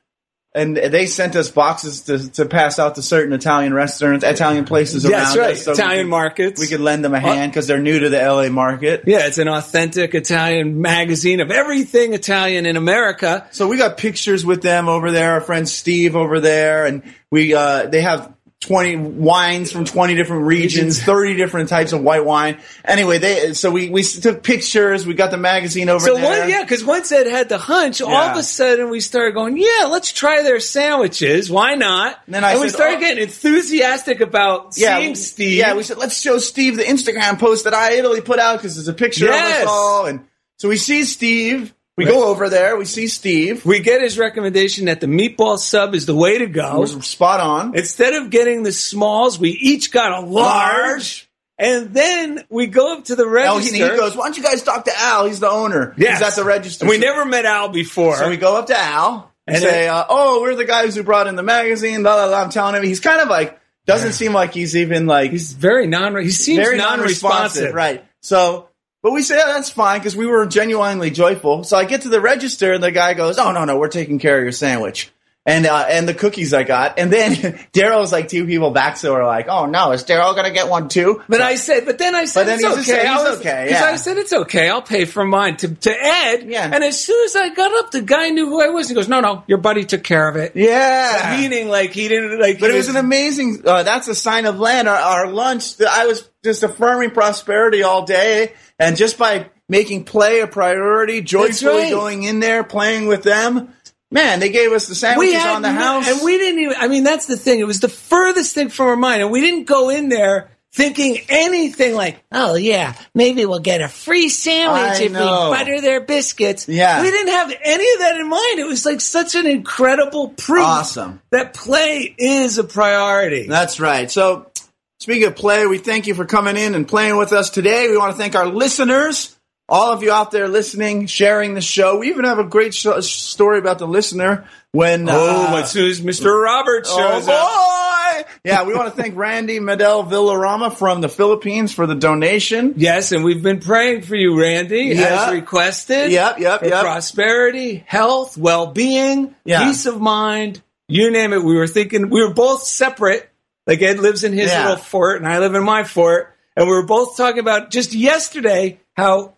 [0.54, 5.06] And they sent us boxes to, to pass out to certain Italian restaurants, Italian places
[5.06, 5.52] around right.
[5.52, 5.64] us.
[5.64, 6.60] so we Italian could- markets.
[6.60, 9.04] We could lend them a hand because they're new to the LA market.
[9.06, 13.48] Yeah, it's an authentic Italian magazine of everything Italian in America.
[13.52, 15.32] So we got pictures with them over there.
[15.32, 20.44] Our friend Steve over there, and we uh, they have twenty wines from twenty different
[20.44, 22.58] regions, thirty different types of white wine.
[22.84, 25.04] Anyway, they so we we took pictures.
[25.04, 26.40] We got the magazine over So there.
[26.40, 29.58] one, yeah, because once Ed had the hunch, all of a sudden we started going,
[29.58, 31.50] yeah, let's try their sandwiches.
[31.50, 32.18] Why not?
[32.26, 33.00] And then I we said, started oh.
[33.00, 35.58] getting enthusiastic about yeah, seeing Steve.
[35.58, 38.88] Yeah, we said let's show Steve the Instagram post that i-Italy put out because there's
[38.88, 39.62] a picture Yes.
[39.62, 40.20] of us all, and
[40.56, 41.74] so we see Steve.
[41.96, 42.76] We go over there.
[42.76, 43.66] We see Steve.
[43.66, 46.80] we get his recommendation that the meatball sub is the way to go.
[46.80, 47.76] Was spot on.
[47.76, 51.28] Instead of getting the smalls, we each got a large.
[51.58, 53.76] And then we go up to the register.
[53.76, 55.26] he, he goes, "Why don't you guys talk to Al?
[55.26, 55.94] He's the owner.
[55.96, 56.18] Yes.
[56.18, 58.16] He's at the register." And we never met Al before.
[58.16, 61.02] So we go up to Al and, And say, uh, "Oh, we're the guys who
[61.02, 62.42] brought in the magazine." Blah blah blah.
[62.42, 65.86] I'm telling him he's kind of like doesn't seem like he's even like He's very
[65.86, 66.16] non.
[66.22, 67.72] He seems very non-responsive.
[67.72, 68.04] non-responsive, right?
[68.20, 68.68] So,
[69.02, 71.64] but we say oh, that's fine because we were genuinely joyful.
[71.64, 74.18] So I get to the register and the guy goes, "Oh no no, we're taking
[74.18, 75.11] care of your sandwich."
[75.44, 77.32] And uh, and the cookies I got, and then
[77.72, 80.88] Daryl's like two people back, so we're like, "Oh no, is Daryl gonna get one
[80.88, 82.82] too?" But I said, but then I said, But then it's okay.
[82.82, 83.84] saying I he's was- okay, 'cause yeah.
[83.86, 84.68] I said, it's okay.
[84.68, 86.44] I'll pay for mine to, to Ed.
[86.48, 86.70] Yeah.
[86.72, 88.88] And as soon as I got up, the guy knew who I was.
[88.88, 90.52] He goes, no, no, your buddy took care of it.
[90.54, 92.60] yeah, Meaning like he didn't like.
[92.60, 93.62] But it was an amazing.
[93.66, 94.88] Uh, that's a sign of land.
[94.88, 95.80] Our, our lunch.
[95.80, 101.82] I was just affirming prosperity all day, and just by making play a priority, joyfully
[101.84, 101.90] right.
[101.90, 103.74] going in there, playing with them.
[104.12, 106.08] Man, they gave us the sandwiches on the house.
[106.08, 106.76] and we didn't even.
[106.78, 107.60] I mean, that's the thing.
[107.60, 111.18] It was the furthest thing from our mind, and we didn't go in there thinking
[111.28, 115.50] anything like, oh yeah, maybe we'll get a free sandwich I if know.
[115.50, 116.66] we butter their biscuits.
[116.68, 117.02] Yeah.
[117.02, 118.58] We didn't have any of that in mind.
[118.58, 121.20] It was like such an incredible proof Awesome.
[121.30, 123.46] that play is a priority.
[123.48, 124.10] That's right.
[124.10, 124.50] So,
[124.98, 127.88] speaking of play, we thank you for coming in and playing with us today.
[127.90, 129.36] We want to thank our listeners,
[129.68, 131.98] all of you out there listening, sharing the show.
[131.98, 135.08] We even have a great story about the listener when.
[135.08, 136.42] oh, uh, as soon as Mr.
[136.42, 138.28] Roberts shows oh, up.
[138.44, 142.74] Yeah, we want to thank Randy Medel Villarama from the Philippines for the donation.
[142.76, 145.26] Yes, and we've been praying for you, Randy, Yeah.
[145.26, 146.10] as requested.
[146.10, 146.82] Yep, yep, for yep.
[146.82, 149.64] prosperity, health, well-being, Yeah.
[149.64, 151.42] peace of mind, you name it.
[151.42, 153.28] We were thinking we were both separate.
[153.64, 154.70] Like Ed lives in his Yeah.
[154.70, 157.94] little fort, and I live in my fort, and we were both talking about just
[157.94, 159.34] yesterday how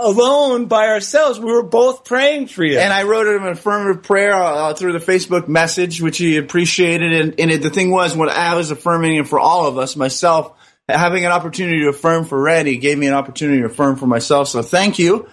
[0.00, 2.78] alone by ourselves we were both praying for you.
[2.78, 7.12] And I wrote him an affirmative prayer uh, through the Facebook message, which he appreciated.
[7.12, 9.96] And, and it, the thing was, when I was affirming it for all of us,
[9.96, 10.56] myself,
[10.88, 14.48] having an opportunity to affirm for Randy gave me an opportunity to affirm for myself.
[14.48, 15.28] So thank you.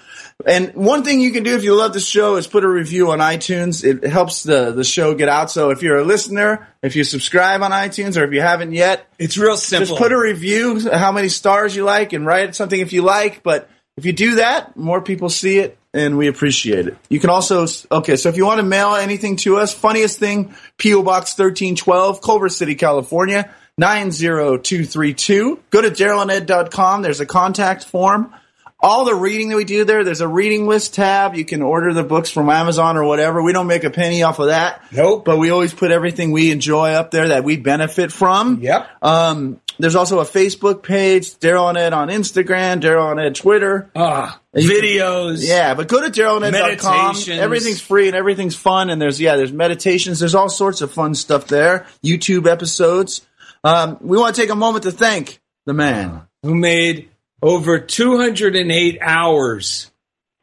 [0.46, 3.10] And one thing you can do if you love the show is put a review
[3.10, 3.84] on iTunes.
[3.84, 5.50] It helps the, the show get out.
[5.50, 9.08] So if you're a listener, if you subscribe on iTunes or if you haven't yet,
[9.18, 9.88] it's real simple.
[9.88, 13.42] just put a review, how many stars you like, and write something if you like.
[13.42, 16.98] But if you do that, more people see it, and we appreciate it.
[17.10, 20.54] You can also, okay, so if you want to mail anything to us, funniest thing,
[20.78, 21.02] P.O.
[21.02, 25.60] Box 1312, Culver City, California, 90232.
[25.72, 27.02] Go to DarylandEd.com.
[27.02, 28.34] There's a contact form.
[28.80, 31.34] All the reading that we do there, there's a reading list tab.
[31.36, 33.42] You can order the books from Amazon or whatever.
[33.42, 34.84] We don't make a penny off of that.
[34.92, 35.26] Nope.
[35.26, 38.60] But we always put everything we enjoy up there that we benefit from.
[38.62, 38.88] Yep.
[39.02, 43.90] Um, there's also a Facebook page, Daryl and Ed on Instagram, Daryl and Ed Twitter.
[43.96, 45.48] Ah, videos.
[45.48, 47.16] Yeah, but go to DarylandEd.com.
[47.32, 48.90] Everything's free and everything's fun.
[48.90, 50.20] And there's, yeah, there's meditations.
[50.20, 51.88] There's all sorts of fun stuff there.
[52.04, 53.22] YouTube episodes.
[53.64, 56.28] Um, we want to take a moment to thank the man.
[56.44, 57.10] who made
[57.42, 59.92] over 208 hours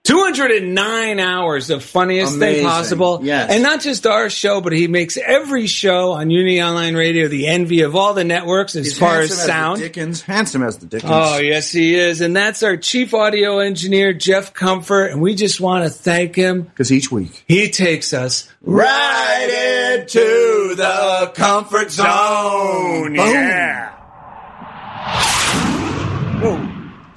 [0.04, 2.56] 209 hours of funniest Amazing.
[2.56, 3.50] thing possible Yes.
[3.50, 7.46] and not just our show but he makes every show on unity online radio the
[7.46, 10.20] envy of all the networks as He's far as sound Dickens.
[10.20, 11.10] Handsome as the Dickens.
[11.10, 12.20] Oh, yes, he is.
[12.20, 15.06] And that's our chief audio engineer, Jeff Comfort.
[15.06, 16.62] And we just want to thank him.
[16.64, 17.42] Because each week.
[17.48, 23.14] He takes us Right into the comfort zone.
[23.14, 23.93] Yeah.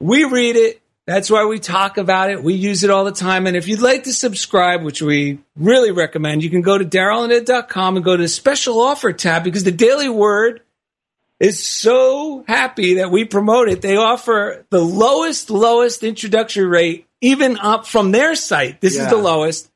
[0.00, 0.82] We read it.
[1.06, 2.42] That's why we talk about it.
[2.42, 3.46] We use it all the time.
[3.46, 7.96] And if you'd like to subscribe, which we really recommend, you can go to darylanded.com
[7.96, 10.62] and go to the special offer tab because the Daily Word
[11.38, 13.80] is so happy that we promote it.
[13.80, 18.80] They offer the lowest, lowest introductory rate, even up from their site.
[18.80, 19.70] This is the lowest.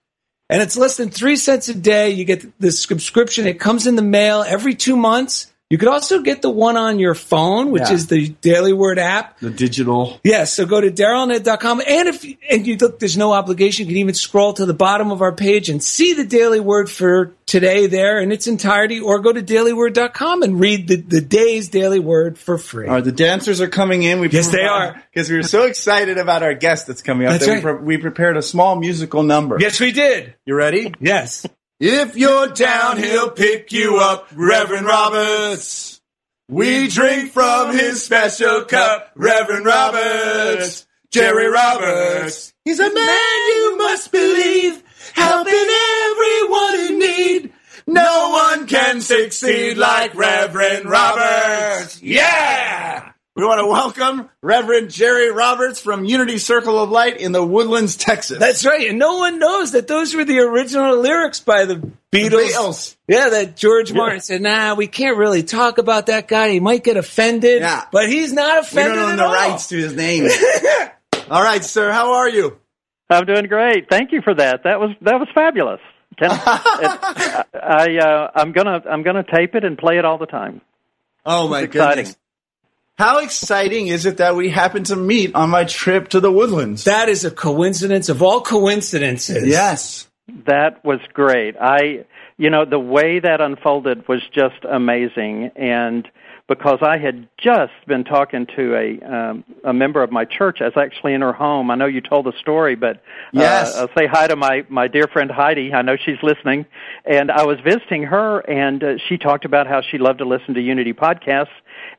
[0.50, 2.10] And it's less than three cents a day.
[2.10, 3.46] You get the subscription.
[3.46, 5.52] It comes in the mail every two months.
[5.70, 7.94] You could also get the one on your phone, which Yeah.
[7.94, 9.40] is the Daily Word app.
[9.40, 10.20] the digital.
[10.22, 11.80] Yes, so go to darylanded.com.
[11.88, 13.86] And if and you look, there's no obligation.
[13.86, 16.90] You can even scroll to the bottom of our page and see the Daily Word
[16.90, 21.70] for today there in its entirety, or go to dailyword.com and read the, the day's
[21.70, 22.86] Daily Word for free.
[22.86, 24.20] All right, the dancers are coming in.
[24.20, 25.02] We Yes, they are.
[25.12, 27.32] because we were so excited about our guest that's coming up.
[27.32, 27.64] That's that right.
[27.64, 29.56] we, pre- we prepared a small musical number.
[29.58, 30.34] Yes, we did.
[30.44, 30.92] You ready?
[31.00, 31.46] Yes.
[31.80, 36.00] If you're down, he'll pick you up, Reverend Roberts.
[36.48, 42.52] We drink from his special cup, Reverend Roberts, Jerry Roberts.
[42.64, 44.82] He's a man you must believe,
[45.14, 45.66] helping
[46.10, 47.52] everyone in need.
[47.86, 52.00] No one can succeed like Reverend Roberts.
[52.02, 53.13] Yeah!
[53.36, 57.96] We want to welcome Reverend Jerry Roberts from Unity Circle of Light in the Woodlands,
[57.96, 58.38] Texas.
[58.38, 58.88] That's right.
[58.90, 61.74] And no one knows that those were the original lyrics by the
[62.12, 62.52] Beatles.
[62.52, 62.96] Beatles.
[63.08, 66.50] Yeah, that George Martin said, nah, we can't really talk about that guy.
[66.50, 67.62] He might get offended.
[67.62, 67.86] Yeah.
[67.90, 69.34] But he's not we offended don't own at the all.
[69.34, 70.28] rights to his name.
[71.28, 71.90] All right, sir.
[71.90, 72.56] How are you?
[73.10, 73.88] I'm doing great.
[73.90, 74.62] Thank you for that.
[74.62, 75.80] That was that was fabulous.
[76.18, 76.36] Can, it,
[77.54, 80.60] I uh, I'm gonna I'm gonna tape it and play it all the time.
[81.26, 82.16] Oh my It's goodness.
[82.96, 86.84] How exciting is it that we happen to meet on my trip to the Woodlands?
[86.84, 89.46] That is a coincidence of all coincidences.
[89.48, 90.08] yes.
[90.46, 91.54] That was great.
[91.60, 92.06] I
[92.38, 96.08] you know the way that unfolded was just amazing and
[96.48, 100.58] because I had just been talking to a um, a member of my church.
[100.60, 101.70] I was actually in her home.
[101.70, 103.74] I know you told the story, but Yes.
[103.76, 105.72] uh, I'll say hi to my my dear friend Heidi.
[105.74, 106.64] I know she's listening,
[107.04, 110.54] and I was visiting her, and uh, she talked about how she loved to listen
[110.54, 111.48] to Unity podcasts,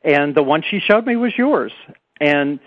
[0.06, 1.72] and the one she showed me was yours.
[2.20, 2.60] And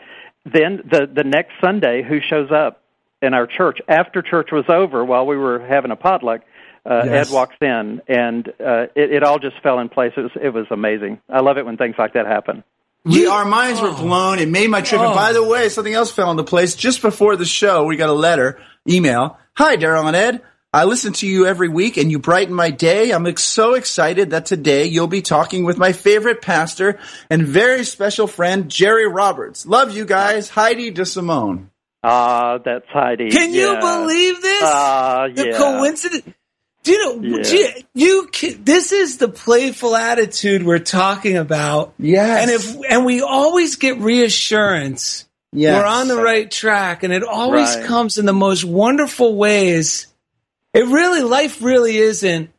[0.46, 2.84] then the the next Sunday, who shows up
[3.22, 6.42] in our church after church was over while we were having a potluck?
[6.86, 7.28] Uh, Yes.
[7.30, 10.14] Ed walks in, and uh, it, it all just fell in place.
[10.16, 11.20] It was it was amazing.
[11.30, 12.64] I love it when things like that happen.
[13.06, 14.40] We, our minds were blown.
[14.40, 15.02] It made my trip.
[15.02, 16.76] And by the way, something else fell into place.
[16.76, 19.38] Just before the show, we got a letter, email.
[19.54, 20.42] Hi, Daryl and Ed.
[20.72, 23.10] I listen to you every week and you brighten my day.
[23.10, 27.00] I'm so excited that today you'll be talking with my favorite pastor
[27.30, 29.66] and very special friend, Jerry Roberts.
[29.66, 30.50] Love you guys.
[30.50, 31.70] Heidi DeSimone.
[32.04, 33.32] Ah, that's Heidi.
[33.32, 34.64] Can you believe this?
[34.64, 35.58] Ah, the yeah.
[35.58, 36.24] coincidence.
[36.84, 37.38] Do you know?
[37.38, 37.44] Yeah.
[37.44, 41.94] do you, you can, this is the playful attitude we're talking about.
[41.98, 42.44] Yes.
[42.44, 45.26] and if and we always get reassurance.
[45.52, 45.82] Yes.
[45.82, 47.86] We're on the right track, and it always Right.
[47.86, 50.06] comes in the most wonderful ways.
[50.74, 52.52] It really, life really isn't.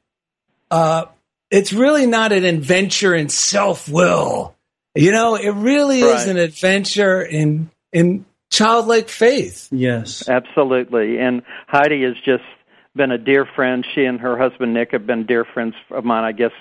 [0.71, 1.07] Uh,
[1.51, 4.55] it's really not an adventure in self will.
[4.95, 9.69] You know, it really is an adventure in in childlike faith.
[9.71, 10.29] Yes.
[10.29, 11.19] Absolutely.
[11.19, 12.45] And Heidi has just
[12.95, 13.87] been a dear friend.
[13.95, 16.53] She and her husband Nick have been dear friends of mine, I guess,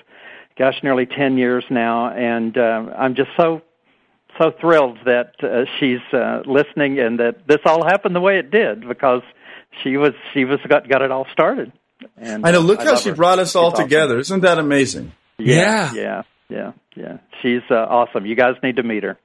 [0.56, 2.10] gosh, nearly 10 years now.
[2.10, 3.62] And uh, I'm just so,
[4.38, 8.50] so thrilled that uh, she's uh, listening and that this all happened the way it
[8.50, 9.22] did because
[9.82, 11.72] she was, she was got, got it all started.
[12.16, 12.60] And I know.
[12.60, 13.14] Look I how she her.
[13.14, 13.84] brought us all She's awesome.
[13.84, 14.18] together.
[14.18, 15.12] Isn't that amazing?
[15.38, 15.92] Yeah.
[15.94, 16.22] Yeah.
[16.48, 16.72] Yeah.
[16.96, 17.18] Yeah.
[17.42, 18.26] She's uh, awesome.
[18.26, 19.18] You guys need to meet her.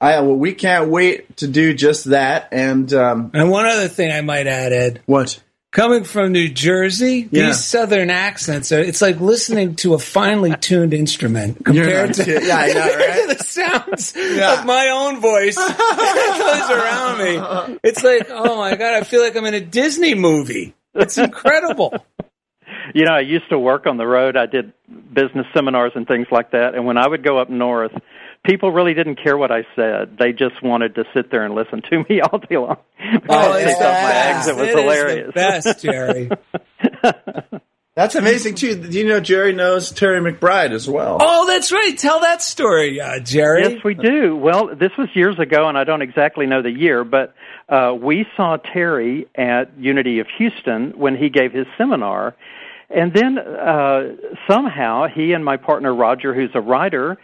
[0.00, 2.48] I, well, we can't wait to do just that.
[2.52, 5.42] And um, And one other thing I might add, Ed, what?
[5.70, 7.46] Coming from New Jersey, Yeah.
[7.46, 12.48] these southern accents are, it's like listening to a finely tuned instrument compared to, kidding.
[12.48, 13.38] Yeah, I know, right?
[13.38, 14.60] the sounds Yeah.
[14.60, 17.78] of my own voice that goes around me.
[17.84, 20.74] It's like, oh my God, I feel like I'm in a Disney movie.
[20.94, 21.94] It's incredible.
[22.94, 24.36] You know, I used to work on the road.
[24.36, 24.72] I did
[25.12, 26.74] business seminars and things like that.
[26.74, 27.92] And when I would go up north,
[28.48, 30.16] people really didn't care what I said.
[30.18, 32.78] They just wanted to sit there and listen to me all day long.
[33.28, 34.46] Oh, it's picked the my eggs.
[34.46, 34.48] best.
[34.48, 35.32] It was It is the hilarious.
[35.34, 36.30] best, Jerry.
[37.94, 38.76] That's amazing too.
[38.76, 41.18] Do you know Jerry knows Terry McBride as well?
[41.20, 41.98] Oh, that's right.
[41.98, 43.62] Tell that story, uh, Jerry.
[43.72, 44.36] Yes, we do.
[44.36, 47.34] Well, this was years ago, and I don't exactly know the year, but
[47.68, 52.36] uh, we saw Terry at Unity of Houston when he gave his seminar.
[52.88, 54.14] And then uh,
[54.48, 57.18] somehow he and my partner Roger, who's a writer,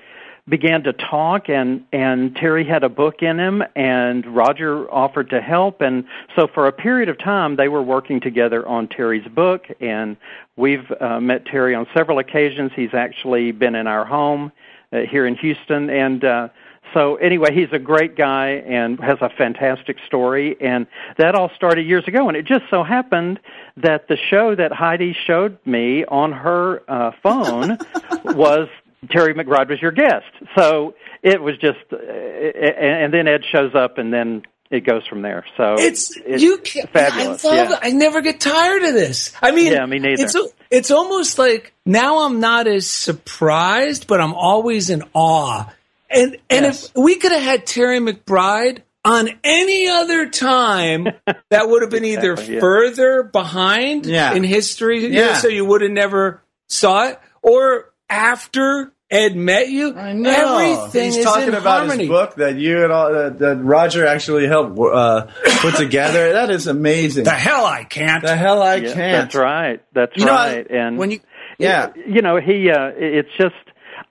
[0.49, 5.41] began to talk and and Terry had a book in him and Roger offered to
[5.41, 5.81] help.
[5.81, 6.05] And
[6.37, 10.17] so for a period of time they were working together on Terry's book and
[10.57, 12.73] we've uh, met Terry on several occasions.
[12.77, 14.53] He's actually been in our home
[14.93, 15.89] uh, here in Houston.
[15.89, 16.49] And uh
[16.93, 20.87] so anyway, he's a great guy and has a fantastic story, and
[21.19, 22.29] that all started years ago.
[22.29, 23.41] And it just so happened
[23.77, 27.79] that the show that Heidi showed me on her uh, phone
[28.25, 28.69] was
[29.11, 30.25] Terry McBride was your guest.
[30.57, 35.23] So it was just, uh, and then Ed shows up, and then it goes from
[35.23, 35.45] there.
[35.57, 37.45] So It's, you can fabulous.
[37.45, 37.79] I love yeah.
[37.83, 39.33] I never get tired of this.
[39.43, 40.25] I mean, Yeah, me neither.
[40.25, 40.37] It's
[40.71, 45.67] it's almost like now I'm not as surprised, but I'm always in awe.
[46.11, 46.87] And and Yes.
[46.87, 51.05] if we could have had Terry McBride on any other time,
[51.51, 52.59] that would have been either yeah.
[52.61, 54.33] further behind Yeah.
[54.35, 55.35] in history, you know, Yeah.
[55.37, 59.95] so you would have never saw it, or after Ed met you.
[59.97, 60.31] I know.
[60.31, 62.05] Everything He's is talking in about harmony.
[62.05, 65.27] his book that you and all that, that Roger actually helped uh,
[65.61, 66.33] put together.
[66.35, 67.25] That is amazing.
[67.25, 68.23] The hell I can't.
[68.23, 69.13] The hell I Yeah, can't.
[69.31, 69.83] That's right.
[69.95, 70.67] That's You right.
[70.71, 71.21] I- and when you,
[71.59, 73.55] yeah, you know he uh it's just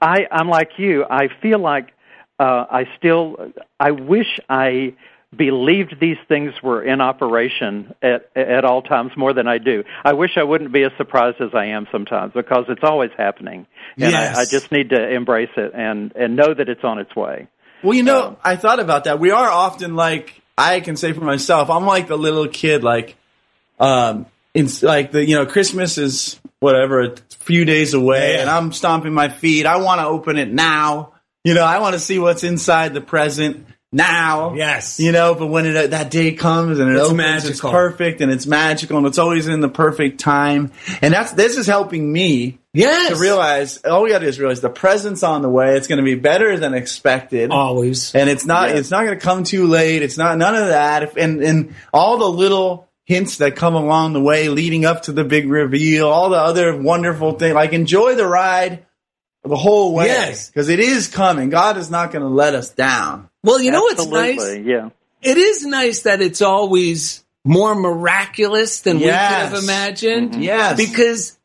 [0.02, 1.04] I I'm like you.
[1.10, 1.90] I feel like
[2.40, 4.94] uh, I still I wish I
[5.38, 9.84] believed these things were in operation at at all times more than I do.
[10.04, 13.66] I wish I wouldn't be as surprised as I am sometimes because it's always happening,
[13.98, 14.38] and Yes.
[14.38, 17.48] I, I just need to embrace it and and know that it's on its way.
[17.84, 19.20] Well, you know, I thought about that.
[19.20, 23.16] We are often like I can say for myself, I'm like the little kid, like,
[23.80, 28.42] um, in like the you know Christmas is whatever a few days away, Yeah.
[28.42, 29.66] and I'm stomping my feet.
[29.66, 31.14] I want to open it now.
[31.44, 34.54] You know, I want to see what's inside the present now.
[34.56, 35.00] Yes.
[35.00, 38.32] You know, but when it, that day comes and it It's opens, it's perfect and
[38.32, 40.72] it's magical and it's always in the perfect time.
[41.02, 43.10] And that's this is helping me Yes.
[43.14, 45.78] to realize all we got to do is realize the present's on the way.
[45.78, 48.16] It's going to be better than expected Always.
[48.16, 50.02] and it's not it's not going to come too late.
[50.02, 51.04] It's not none of that.
[51.04, 55.12] If, and and all the little hints that come along the way, leading up to
[55.12, 57.54] the big reveal, all the other wonderful things.
[57.54, 58.86] Like enjoy the ride
[59.44, 60.50] the whole way, Yes.
[60.50, 61.50] because it is coming.
[61.50, 63.30] God is not going to let us down.
[63.44, 64.58] Well, you know what's nice?
[64.60, 64.90] yeah.
[65.22, 70.32] It is nice that it's always more miraculous than we could have imagined.
[70.32, 70.42] Mm-hmm.
[70.42, 71.38] Yes, Because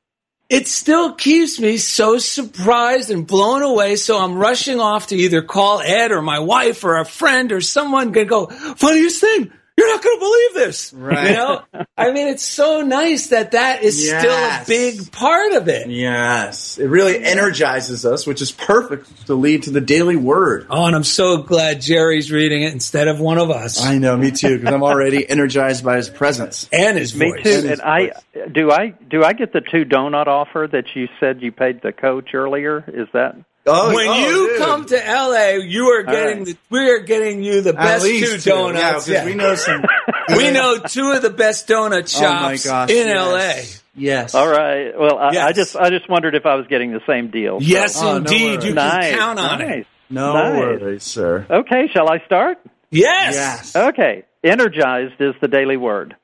[0.49, 3.97] it still keeps me so surprised and blown away.
[3.97, 7.61] So I'm rushing off to either call Ed or my wife or a friend or
[7.61, 10.93] someone gonna go, funniest thing, you're not gonna believe this.
[10.93, 11.31] Right.
[11.31, 11.63] You know?
[11.97, 14.21] I mean, it's so nice that that is Yes.
[14.21, 15.89] still a big part of it.
[15.89, 20.67] yes, it really energizes us, which is perfect to lead to the daily word.
[20.71, 23.85] Oh, and I'm so glad Jerry's reading it instead of one of us.
[23.85, 26.69] I know, me too, because I'm already energized by His presence.
[26.73, 27.45] and his Me voice.
[27.45, 27.69] Me too.
[27.69, 28.13] And I
[28.53, 31.93] do I do I get the two donut offer that you said you paid the
[31.93, 32.85] coach earlier?
[32.89, 33.37] Is that
[33.71, 34.59] Oh, when oh, you dude.
[34.59, 36.47] come to LA, you are getting right.
[36.47, 38.51] the, we are getting you the At best least two two.
[38.51, 38.79] donuts.
[38.81, 39.25] Yeah, 'cause Yeah.
[39.27, 39.85] we know some.
[40.37, 42.91] we know two of the best donut Oh my shops gosh!
[42.91, 43.83] in yes.
[43.95, 44.35] Yes.
[44.35, 44.99] all right?
[44.99, 47.55] Well, I, I just I just wondered if I was getting the same deal.
[47.55, 47.61] LA.
[47.63, 48.53] Yes, Oh, indeed.
[48.61, 48.65] worries.
[48.65, 49.79] you nice, can count on nice.
[49.81, 49.87] it.
[50.11, 50.59] No Nice.
[50.81, 51.47] worries, sir.
[51.51, 52.59] Okay, shall I start?
[52.91, 53.35] Yes.
[53.35, 53.77] Yes.
[53.77, 56.17] Okay, energized is the daily word.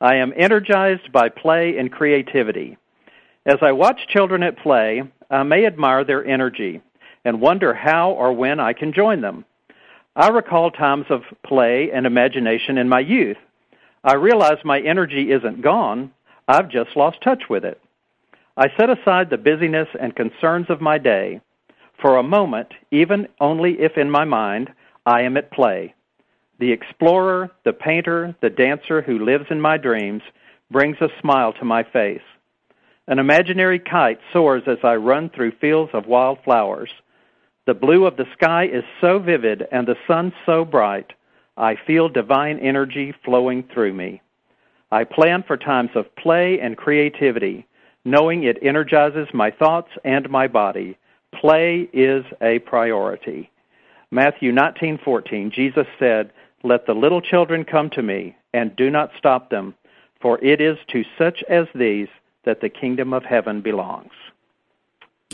[0.00, 2.76] I am energized by play and creativity.
[3.44, 6.80] As I watch children at play, I may admire their energy
[7.24, 9.44] and wonder how or when I can join them.
[10.14, 13.38] I recall times of play and imagination in my youth.
[14.04, 16.12] I realize my energy isn't gone,
[16.48, 17.80] I've just lost touch with it.
[18.56, 21.40] I set aside the busyness and concerns of my day.
[22.00, 24.70] For a moment, even only if in my mind,
[25.06, 25.94] I am at play.
[26.58, 30.22] The explorer, the painter, the dancer who lives in my dreams
[30.70, 32.22] brings a smile to my face.
[33.06, 36.90] An imaginary kite soars as I run through fields of wild flowers.
[37.64, 41.12] The blue of the sky is so vivid and the sun so bright,
[41.56, 44.20] I feel divine energy flowing through me.
[44.90, 47.66] I plan for times of play and creativity,
[48.04, 50.98] knowing it energizes my thoughts and my body.
[51.32, 53.48] Play is a priority.
[54.10, 56.32] Matthew 19:14 Jesus said,
[56.64, 59.74] "Let the little children come to me, and do not stop them,
[60.20, 62.08] for it is to such as these
[62.42, 64.12] that the kingdom of heaven belongs."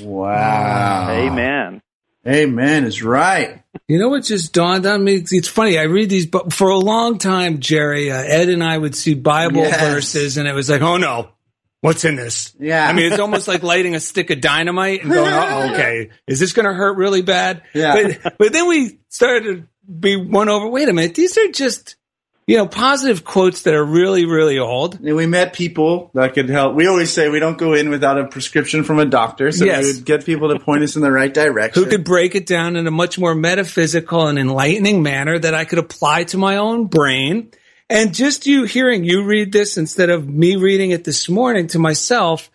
[0.00, 1.08] Wow.
[1.10, 1.80] Amen.
[2.26, 3.62] Amen is right.
[3.86, 5.14] You know what just dawned on me?
[5.14, 5.78] It's, it's funny.
[5.78, 9.14] I read these, but for a long time, Jerry, uh, Ed and I would see
[9.14, 9.80] Bible Yes.
[9.80, 11.30] verses, and it was like, oh no,
[11.80, 12.54] what's in this?
[12.58, 12.86] Yeah.
[12.86, 16.40] I mean, it's almost like lighting a stick of dynamite and going, oh, okay, is
[16.40, 17.62] this going to hurt really bad?
[17.72, 17.94] Yeah.
[18.22, 20.68] But, but then we started to be won over.
[20.68, 21.96] Wait a minute, these are just,
[22.48, 24.98] you know, positive quotes that are really, really old.
[25.00, 26.74] And we met people that could help.
[26.74, 29.84] We always say we don't go in without a prescription from a doctor, so Yes.
[29.84, 31.84] we would get people to point us in the right direction.
[31.84, 35.66] Who could break it down in a much more metaphysical and enlightening manner that I
[35.66, 37.50] could apply to my own brain.
[37.90, 41.78] And just you hearing you read this instead of me reading it this morning to
[41.78, 42.50] myself,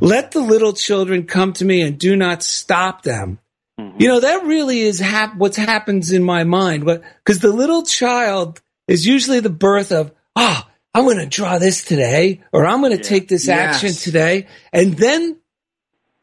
[0.00, 3.38] let the little children come to me and do not stop them.
[3.78, 4.02] Mm-hmm.
[4.02, 6.84] You know, that really is hap- what happens in my mind.
[6.84, 11.84] Because the little child is usually the birth of, ah, I'm going to draw this
[11.84, 13.74] today, or I'm going to take this Yes.
[13.76, 14.46] action today.
[14.72, 15.36] And then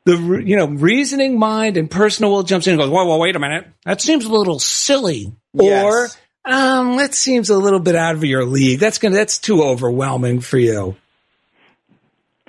[0.06, 3.36] the you know reasoning mind and personal will jumps in and goes, whoa, whoa, wait
[3.36, 5.84] a minute, that seems a little silly, Yes.
[5.86, 8.80] or um, that seems a little bit out of your league.
[8.80, 10.96] That's gonna that's too overwhelming for you.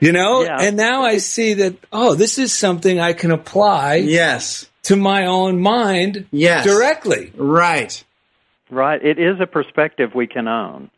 [0.00, 0.56] You know, Yeah.
[0.60, 4.66] and now I see that oh, this is something I can apply Yes.
[4.84, 6.64] to my own mind Yes.
[6.64, 7.32] directly.
[7.36, 8.02] Right.
[8.72, 9.04] Right.
[9.04, 10.90] It is a perspective we can own.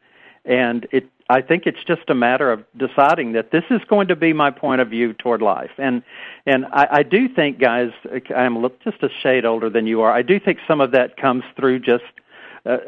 [0.44, 4.16] And it I think it's just a matter of deciding that this is going to
[4.16, 5.72] be my point of view toward life.
[5.76, 6.04] And
[6.46, 7.90] and I, I do think, guys,
[8.34, 10.12] I'm just a shade older than you are.
[10.12, 12.04] I do think some of that comes through just
[12.66, 12.78] uh,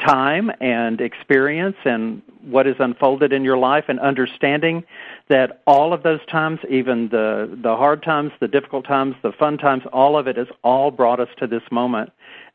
[0.00, 4.82] time and experience and what is unfolded in your life and understanding
[5.28, 9.58] that all of those times even the the hard times the difficult times the fun
[9.58, 12.10] times all of it has all brought us to this moment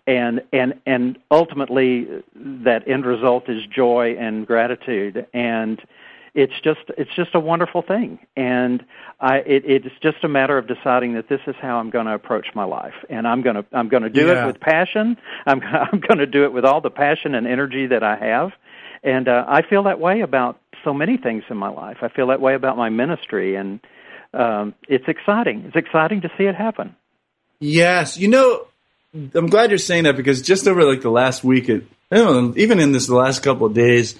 [0.08, 5.28] and and and ultimately that end result is joy and gratitude.
[5.34, 5.82] And
[6.34, 8.20] it's just it's just a wonderful thing.
[8.36, 8.84] And
[9.20, 12.14] i it, it's just a matter of deciding that this is how i'm going to
[12.14, 12.93] approach my life.
[13.10, 14.43] And i'm going to i'm going to do yeah.
[14.43, 15.18] it with passion.
[15.45, 18.51] I'm i'm going to do it with all the passion and energy that i have.
[19.03, 21.97] And uh, i feel that way about so many things in my life.
[22.01, 23.55] I feel that way about my ministry.
[23.55, 23.82] And
[24.34, 25.66] um it's exciting.
[25.66, 26.95] It's exciting to see it happen.
[27.60, 28.18] Yes.
[28.18, 28.68] You know
[29.36, 32.80] i'm glad you're saying that because just over like the last week it know, even
[32.80, 34.18] in this last couple of days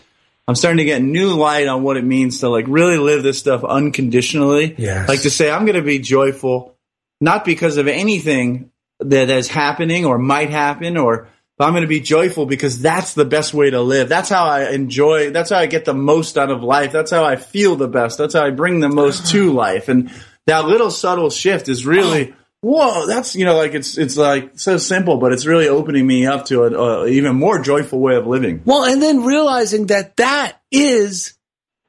[0.48, 3.38] I'm starting to get new light on what it means to like really live this
[3.38, 4.76] stuff unconditionally.
[4.78, 5.10] Yes.
[5.10, 6.78] Like to say, I'm going to be joyful,
[7.20, 11.28] not because of anything that is happening or might happen, or
[11.60, 14.08] I'm going to be joyful because that's the best way to live.
[14.08, 15.32] That's how I enjoy.
[15.32, 16.94] That's how I get the most out of life.
[16.94, 18.18] That's how I feel the best.
[18.18, 19.90] That's how I bring the most to life.
[19.90, 20.12] And
[20.46, 22.34] that little subtle shift is really.
[22.62, 26.26] Whoa, that's you know like it's it's like so simple, but it's really opening me
[26.26, 28.62] up to an uh, even more joyful way of living.
[28.66, 31.38] Well, and then realizing that that is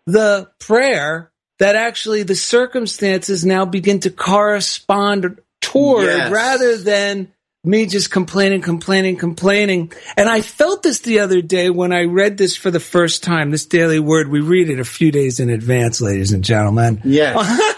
[0.06, 6.30] the prayer that actually the circumstances now begin to correspond toward, yes.
[6.30, 7.32] rather than
[7.64, 9.92] me just complaining, complaining, complaining.
[10.16, 13.50] And I felt this the other day when I read this for the first time.
[13.50, 17.00] This daily word, we read it a few days in advance, ladies and gentlemen.
[17.04, 17.36] Yes.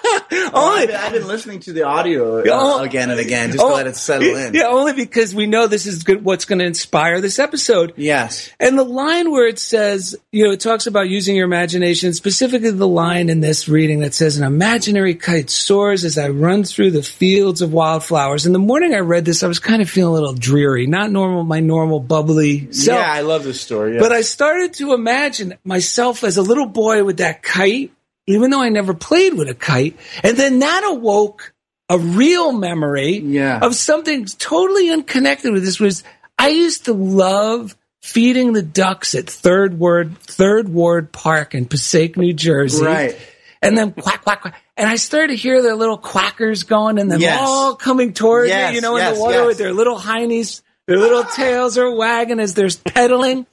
[0.80, 3.86] I've been, I've, been, listening to the audio uh, again and again just to let
[3.86, 4.54] it settle in.
[4.54, 7.94] Yeah, only because we know this is good, what's going to inspire this episode.
[7.96, 8.50] Yes.
[8.58, 12.70] And the line where it says, you know, it talks about using your imagination, specifically
[12.70, 16.92] the line in this reading that says, an imaginary kite soars as I run through
[16.92, 18.46] the fields of wildflowers.
[18.46, 21.10] In the morning I read this, I was kind of feeling a little dreary, not
[21.10, 22.98] normal, my normal bubbly self.
[22.98, 23.98] Yeah, I love this story.
[23.98, 27.92] But I started to imagine myself as a little boy with that kite
[28.30, 29.96] even though I never played with a kite.
[30.22, 31.52] And then that awoke
[31.88, 33.58] a real memory yeah.
[33.60, 36.04] of something totally unconnected with this was
[36.38, 42.16] I used to love feeding the ducks at Third Ward Third Ward Park in Passaic,
[42.16, 42.84] New Jersey.
[42.84, 43.16] Right.
[43.62, 44.62] And then quack, quack, quack.
[44.76, 47.38] And I started to hear their little quackers going and them yes.
[47.42, 50.62] all coming towards yes, me, you know, yes, in the water with their little heinies,
[50.86, 53.46] their little tails are wagging as they're pedaling.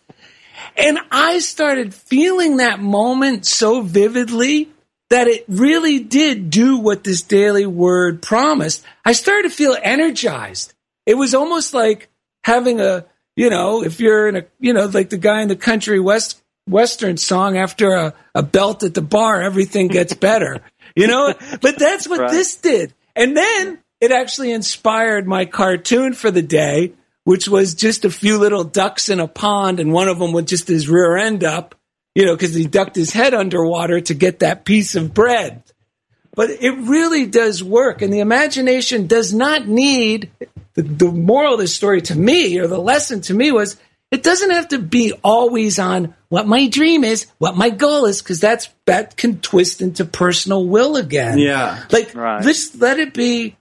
[0.78, 4.70] And I started feeling that moment so vividly
[5.10, 8.84] that it really did do what this daily word promised.
[9.04, 10.74] I started to feel energized.
[11.06, 12.10] It was almost like
[12.44, 13.06] having a,
[13.36, 16.42] you know, if you're in a, you know, like the guy in the country west
[16.68, 20.62] western song after a, a belt at the bar, everything gets better,
[20.96, 22.32] you know, but that's what right.
[22.32, 22.94] this did.
[23.16, 26.94] And then it actually inspired my cartoon for the day,
[27.28, 30.48] which was just a few little ducks in a pond and one of them with
[30.48, 31.76] just his rear end up,
[32.16, 35.62] you know, because he ducked his head underwater to get that piece of bread.
[36.36, 38.02] But it really does work.
[38.02, 40.32] And the imagination does not need
[40.76, 43.76] the, the moral of the story to me or the lesson to me was
[44.10, 48.22] it doesn't have to be always on what my dream is, what my goal is,
[48.22, 51.40] because that's that can twist into personal will again.
[51.40, 51.84] Yeah.
[51.92, 52.42] Like right.
[52.42, 53.58] just let it be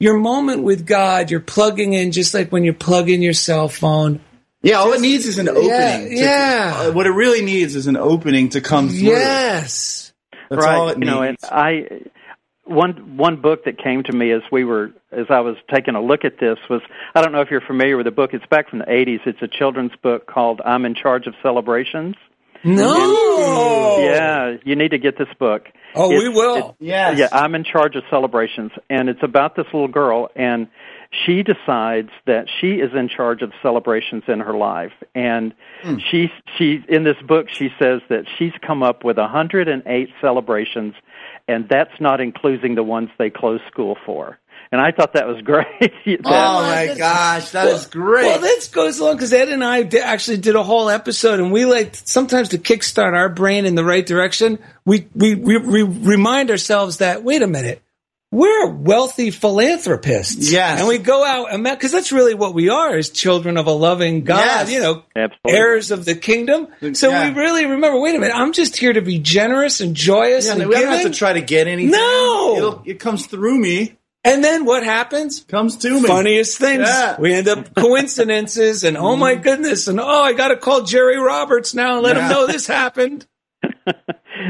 [0.00, 3.68] your moment with God, you're plugging in just like when you plug in your cell
[3.68, 4.20] phone.
[4.62, 5.68] Yeah, all it needs is an opening.
[5.70, 6.74] Yeah, to, yeah.
[6.76, 8.98] Uh, what it really needs is an opening to come through.
[8.98, 10.12] Yes,
[10.50, 10.74] that's right.
[10.74, 11.10] all it you needs.
[11.10, 11.88] know, and I
[12.64, 16.02] one one book that came to me as we were as I was taking a
[16.02, 16.82] look at this was
[17.14, 18.34] I don't know if you're familiar with the book.
[18.34, 19.26] It's back from the 80s.
[19.26, 22.16] It's a children's book called I'm in Charge of Celebrations.
[22.64, 23.96] No.
[23.96, 25.68] And, yeah, you need to get this book.
[25.94, 26.76] Oh, it's, we will.
[26.78, 27.18] Yes.
[27.18, 30.68] Yeah, I'm in charge of celebrations, and it's about this little girl, and
[31.10, 35.52] she decides that she is in charge of celebrations in her life, and
[35.82, 36.00] mm.
[36.10, 40.94] she she in this book she says that she's come up with 108 celebrations,
[41.48, 44.38] and that's not including the ones they close school for
[44.72, 45.66] and I thought that was great.
[45.80, 48.26] that, oh my gosh, that well, is great.
[48.26, 51.52] Well, this goes along because Ed and I did, actually did a whole episode, and
[51.52, 54.58] we like sometimes to kickstart our brain in the right direction.
[54.84, 57.82] We we we, we remind ourselves that wait a minute.
[58.32, 60.52] We're wealthy philanthropists.
[60.52, 60.78] Yes.
[60.78, 63.72] And we go out and because that's really what we are as children of a
[63.72, 64.70] loving God, yes.
[64.70, 65.52] you know, Absolutely.
[65.52, 66.68] heirs of the kingdom.
[66.94, 67.28] So yeah.
[67.28, 70.52] we really remember, wait a minute, I'm just here to be generous and joyous yeah,
[70.52, 70.90] and we giving.
[70.90, 71.90] don't have to try to get anything.
[71.90, 72.54] No.
[72.56, 73.98] It'll, it comes through me.
[74.22, 75.44] And then what happens?
[75.44, 76.06] Comes to me.
[76.06, 76.86] Funniest things.
[76.86, 77.18] Yeah.
[77.18, 81.18] We end up coincidences and oh my goodness and oh I got to call Jerry
[81.18, 82.26] Roberts now and let yeah.
[82.26, 83.26] him know this happened.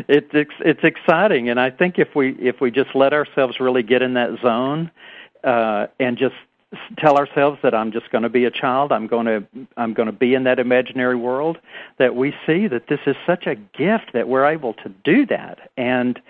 [0.08, 4.02] it's it's exciting, and I think if we if we just let ourselves really get
[4.02, 4.90] in that zone
[5.44, 6.34] uh, and just
[6.98, 8.92] tell ourselves that I'm just going to be a child.
[8.92, 9.46] I'm going to
[9.76, 11.58] I'm going to be in that imaginary world.
[11.98, 15.70] That we see that this is such a gift that we're able to do that.
[15.76, 16.20] And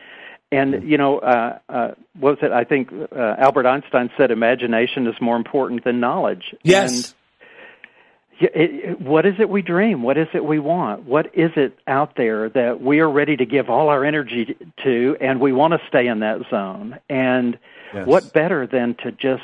[0.52, 1.88] and you know, uh, uh,
[2.18, 2.52] what was it?
[2.52, 6.54] I think uh, Albert Einstein said imagination is more important than knowledge.
[6.62, 6.92] Yes.
[6.92, 7.14] And,
[8.40, 10.02] it, it, what is it we dream?
[10.02, 11.04] What is it we want?
[11.04, 15.16] What is it out there that we are ready to give all our energy to,
[15.20, 16.98] and we want to stay in that zone?
[17.08, 17.58] And
[17.92, 18.06] yes.
[18.06, 19.42] what better than to just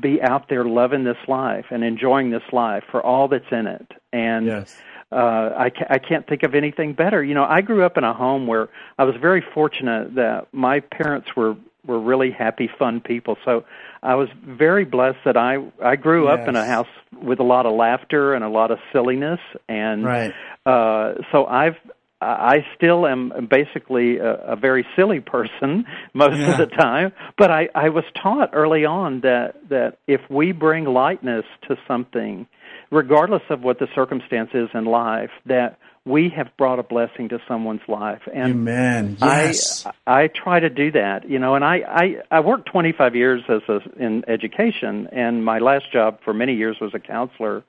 [0.00, 3.92] be out there loving this life and enjoying this life for all that's in it?
[4.12, 4.74] And yes.
[5.10, 7.22] Uh, I, ca- I can't think of anything better.
[7.22, 10.80] You know, I grew up in a home where I was very fortunate that my
[10.80, 11.56] parents were
[11.86, 13.38] were really happy, fun people.
[13.44, 13.64] So
[14.02, 16.40] I was very blessed that I I grew yes.
[16.40, 16.88] up in a house
[17.22, 20.34] with a lot of laughter and a lot of silliness, and right.
[20.66, 21.76] uh, so I've
[22.20, 26.50] I still am basically a, a very silly person most yeah.
[26.50, 30.84] of the time, but I, I was taught early on that that if we bring
[30.84, 32.46] lightness to something,
[32.90, 35.78] regardless of what the circumstance is in life, that
[36.08, 39.16] we have brought a blessing to someone's life and Amen.
[39.20, 39.86] Yes.
[40.06, 43.42] I I try to do that you know and I I I worked 25 years
[43.48, 47.62] as a in education and my last job for many years was a counselor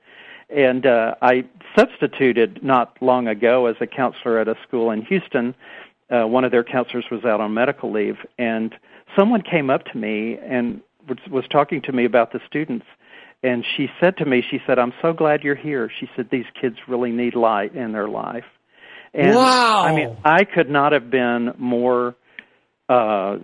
[0.48, 1.44] and uh I
[1.76, 5.54] substituted not long ago as a counselor at a school in Houston
[6.10, 8.74] uh one of their counselors was out on medical leave and
[9.16, 12.86] someone came up to me and was, was talking to me about the students
[13.42, 16.46] and she said to me, she said, "I'm so glad you're here." She said, "These
[16.60, 18.44] kids really need light in their life."
[19.14, 19.82] And wow!
[19.82, 22.14] I mean, I could not have been more.
[22.88, 23.38] Uh,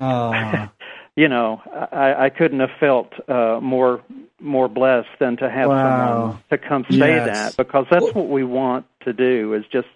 [0.00, 0.68] oh.
[1.16, 1.60] you know,
[1.92, 4.02] I, I couldn't have felt uh, more
[4.40, 6.20] more blessed than to have wow.
[6.20, 7.54] someone to come say yes.
[7.54, 9.88] that because that's what we want to do is just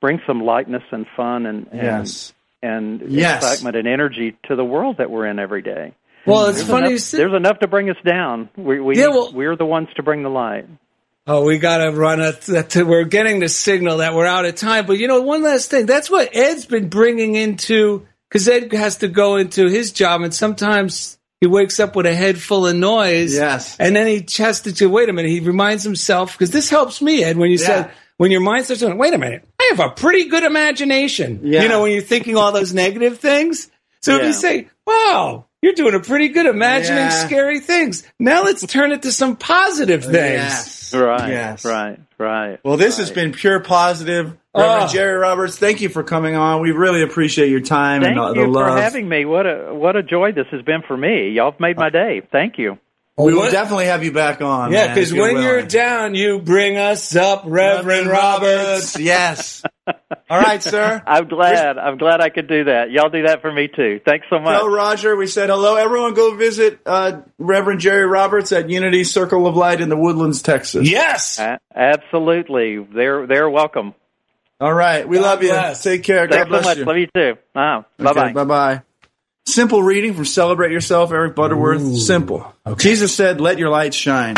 [0.00, 2.34] bring some lightness and fun and yes.
[2.62, 3.42] and, and yes.
[3.42, 5.94] excitement and energy to the world that we're in every day.
[6.26, 6.90] Well, it's there's funny.
[6.90, 8.48] Enough, there's enough to bring us down.
[8.56, 10.66] We, we yeah, well, we're the ones to bring the light.
[11.26, 12.76] Oh, we got to run it.
[12.76, 14.86] We're getting the signal that we're out of time.
[14.86, 15.86] But you know, one last thing.
[15.86, 20.34] That's what Ed's been bringing into because Ed has to go into his job, and
[20.34, 23.34] sometimes he wakes up with a head full of noise.
[23.34, 24.86] Yes, and then he has to.
[24.86, 25.30] Wait a minute.
[25.30, 27.36] He reminds himself because this helps me, Ed.
[27.36, 27.66] When you yeah.
[27.66, 31.40] said when your mind starts going, wait a minute, I have a pretty good imagination.
[31.42, 31.62] Yeah.
[31.62, 33.70] You know, when you're thinking all those negative things.
[34.02, 34.20] So yeah.
[34.20, 37.26] if you say, wow, you're doing a pretty good imagining yeah.
[37.26, 38.06] scary things.
[38.18, 40.34] Now let's turn it to some positive oh, things.
[40.34, 40.94] Yes.
[40.94, 41.30] Right.
[41.30, 41.64] Yes.
[41.64, 41.98] Right.
[42.18, 42.60] Right.
[42.62, 43.06] Well, this right.
[43.06, 44.36] has been pure positive.
[44.54, 44.92] Reverend oh.
[44.92, 46.60] Jerry Roberts, thank you for coming on.
[46.60, 48.76] We really appreciate your time thank and the, the you love.
[48.76, 49.24] for having me.
[49.24, 51.30] What a what a joy this has been for me.
[51.30, 52.20] Y'all have made my day.
[52.30, 52.78] Thank you.
[53.16, 54.72] We will definitely have you back on.
[54.72, 58.50] Yeah, because when you're down, you bring us up, Reverend, Reverend Roberts.
[58.50, 58.98] Roberts.
[58.98, 59.62] Yes.
[60.30, 61.00] All right, sir.
[61.06, 61.78] I'm glad.
[61.78, 62.90] I'm glad I could do that.
[62.90, 64.00] Y'all do that for me too.
[64.04, 64.58] Thanks so much.
[64.58, 65.76] Tell Roger we said hello.
[65.76, 70.42] Everyone, go visit uh, Reverend Jerry Roberts at Unity Circle of Light in the Woodlands,
[70.42, 70.90] Texas.
[70.90, 72.78] Yes, a- absolutely.
[72.82, 73.94] They're they're welcome.
[74.60, 75.84] All right, we God love bless.
[75.84, 75.92] you.
[75.92, 76.26] Take care.
[76.26, 76.78] Thanks God bless so much.
[76.78, 76.84] you.
[76.84, 77.38] Love you too.
[77.54, 77.86] Wow.
[77.98, 78.32] Bye bye.
[78.32, 78.82] Bye bye.
[79.46, 81.82] Simple reading from Celebrate Yourself, Eric Butterworth.
[81.82, 81.96] Ooh.
[81.98, 82.54] Simple.
[82.66, 82.82] Okay.
[82.90, 84.36] Jesus said, Let your light shine.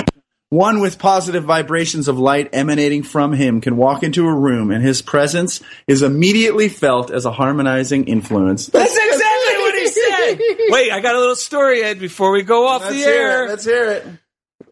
[0.51, 4.83] One with positive vibrations of light emanating from him can walk into a room and
[4.83, 8.67] his presence is immediately felt as a harmonizing influence.
[8.67, 10.39] That's exactly what he said.
[10.71, 13.45] Wait, I got a little story, Ed, before we go off Let's the air.
[13.47, 13.49] it.
[13.49, 14.07] Let's hear it.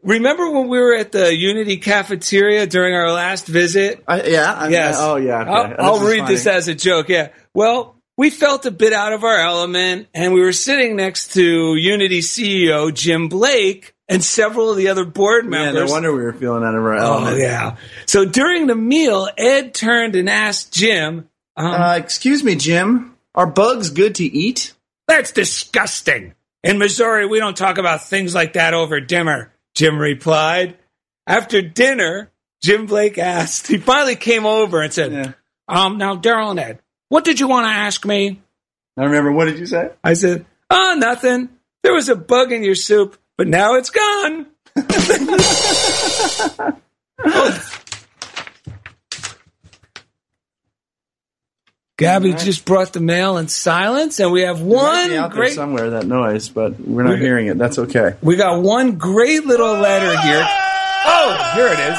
[0.05, 4.03] Remember when we were at the Unity cafeteria during our last visit?
[4.07, 4.53] I, yeah.
[4.53, 4.97] I, Yes.
[4.99, 5.41] Oh, yeah.
[5.43, 5.75] Okay.
[5.79, 6.35] I'll, I'll read funny.
[6.35, 7.09] this as a joke.
[7.09, 7.31] Yeah.
[7.53, 11.75] Well, we felt a bit out of our element, and we were sitting next to
[11.77, 15.75] Unity CEO Jim Blake and several of the other board members.
[15.81, 17.39] Yeah, no wonder we were feeling out of our Oh element.
[17.41, 17.77] yeah.
[18.07, 23.17] So during the meal, Ed turned and asked Jim, um, Uh, excuse me, Jim.
[23.35, 24.75] Are bugs good to eat?
[25.09, 26.35] "That's disgusting.
[26.63, 30.77] In Missouri, we don't talk about things like that over dinner." Jim replied.
[31.27, 32.31] After dinner,
[32.63, 33.67] Jim Blake asked.
[33.67, 35.33] He finally came over and said, Yeah.
[35.69, 38.41] "Um, now Daryl and Ed, what did you want to ask me?"
[38.97, 39.33] I remember.
[39.33, 39.91] What did you say?
[40.03, 41.49] I said, "Oh, nothing.
[41.83, 44.47] There was a bug in your soup, but now it's gone."
[51.97, 52.41] Gabby right.
[52.41, 55.55] just brought the mail in silence, and we have one out there great.
[55.55, 57.57] somewhere that noise, but we're not We- hearing it.
[57.57, 58.15] That's okay.
[58.21, 60.45] We got one great little letter here.
[61.07, 61.99] Oh, here it is.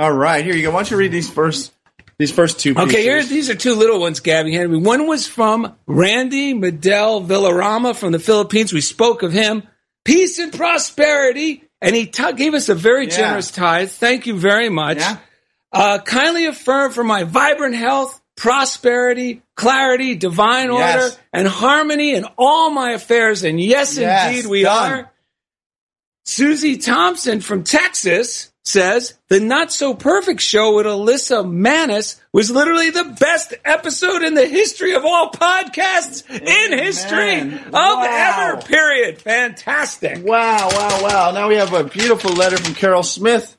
[0.00, 0.70] All right, here you go.
[0.70, 1.72] Why don't you read these first
[2.18, 2.74] these first two?
[2.74, 2.88] Pieces.
[2.90, 4.78] Okay, here these are two little ones Gabby handed me.
[4.78, 8.72] One was from Randy Medel Villarama from the Philippines.
[8.72, 9.62] We spoke of him.
[10.04, 13.16] Peace and prosperity and he t- gave us a very Yeah.
[13.16, 13.90] generous tithe.
[13.90, 14.98] Thank you very much.
[14.98, 15.18] Yeah.
[15.72, 21.18] Uh, kindly affirm for my vibrant health, prosperity, clarity, divine order, Yes.
[21.32, 23.44] and harmony in all my affairs.
[23.44, 24.92] And yes, Yes, indeed, we done.
[24.92, 25.10] are.
[26.24, 32.90] Susie Thompson from Texas says the Not So Perfect show with Alyssa Manis was literally
[32.90, 38.06] the best episode in the history of all podcasts in history of Wow.
[38.52, 38.62] ever.
[38.62, 39.20] Period.
[39.20, 40.24] Fantastic.
[40.24, 41.30] Wow, wow, wow.
[41.32, 43.56] Now we have a beautiful letter from Carol Smith.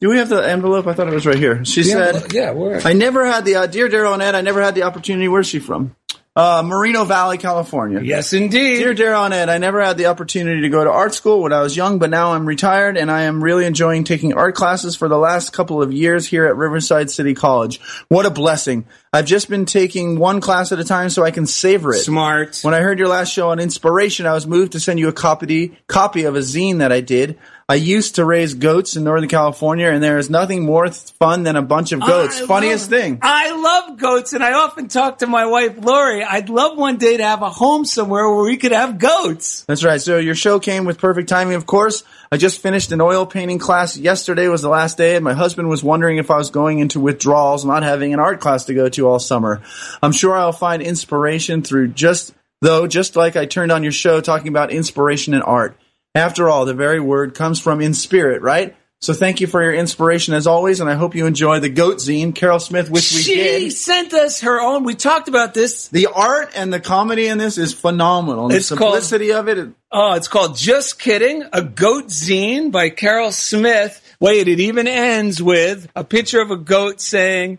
[0.00, 0.86] Do we have the envelope?
[0.88, 1.64] I thought it was right here.
[1.64, 2.80] She said, yeah, where?
[2.84, 5.28] I never had the, uh, dear Daryl and Ed, I never had the opportunity.
[5.28, 5.94] Where's she from?
[6.34, 8.00] Uh, Moreno Valley, California.
[8.02, 8.78] Yes, indeed.
[8.78, 11.52] Dear Daryl and Ed, I never had the opportunity to go to art school when
[11.52, 14.96] I was young, but now I'm retired and I am really enjoying taking art classes
[14.96, 17.80] for the last couple of years here at Riverside City College.
[18.08, 18.86] What a blessing.
[19.12, 21.98] I've just been taking one class at a time so I can savor it.
[21.98, 22.60] Smart.
[22.62, 25.12] When I heard your last show on inspiration, I was moved to send you a
[25.12, 27.38] copy copy of a zine that I did.
[27.68, 31.56] I used to raise goats in Northern California, and there is nothing more fun than
[31.56, 32.40] a bunch of goats.
[32.42, 33.18] I Funniest love- thing.
[33.22, 36.22] I love goats, and I often talk to my wife Lori.
[36.24, 39.64] I'd love one day to have a home somewhere where we could have goats.
[39.68, 40.00] That's right.
[40.00, 42.02] So your show came with perfect timing, of course.
[42.30, 43.96] I just finished an oil painting class.
[43.96, 46.98] Yesterday was the last day, and my husband was wondering if I was going into
[47.00, 49.60] withdrawals, not having an art class to go to all summer.
[50.02, 54.20] I'm sure I'll find inspiration through just, though, just like I turned on your show
[54.20, 55.76] talking about inspiration in art.
[56.14, 58.76] After all, the very word comes from in spirit, right?
[59.00, 61.96] So thank you for your inspiration as always, and I hope you enjoy the goat
[61.96, 63.72] zine, Carol Smith, which we she did.
[63.72, 64.84] sent us her own.
[64.84, 65.88] We talked about this.
[65.88, 68.52] The art and the comedy in this is phenomenal.
[68.52, 72.70] It's the called- simplicity of it, it Oh, it's called Just Kidding, a goat zine
[72.70, 74.00] by Carol Smith.
[74.20, 77.58] Wait, it even ends with a picture of a goat saying,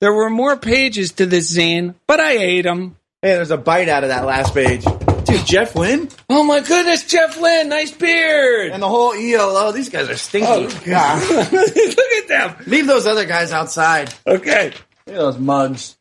[0.00, 2.96] There were more pages to this zine, but I ate them.
[3.20, 4.84] Hey, there's a bite out of that last page.
[5.24, 6.08] Dude, Jeff Lynne?
[6.28, 8.72] Oh my goodness, Jeff Lynne, nice beard.
[8.72, 10.46] And the whole ELO, these guys are stinky.
[10.48, 11.30] Oh, God.
[11.52, 12.56] Look at them.
[12.66, 14.12] Leave those other guys outside.
[14.26, 14.66] Okay.
[14.66, 14.74] Look
[15.08, 15.96] at those mugs.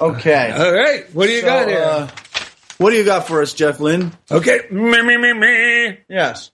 [0.00, 0.50] Okay.
[0.52, 1.12] All right.
[1.14, 1.82] What do you So, got here?
[1.82, 2.08] uh,
[2.78, 4.12] what do you got for us, Jeff Lynne?
[4.30, 4.60] okay.
[4.70, 5.98] Me, me, me, me.
[6.08, 6.50] Yes.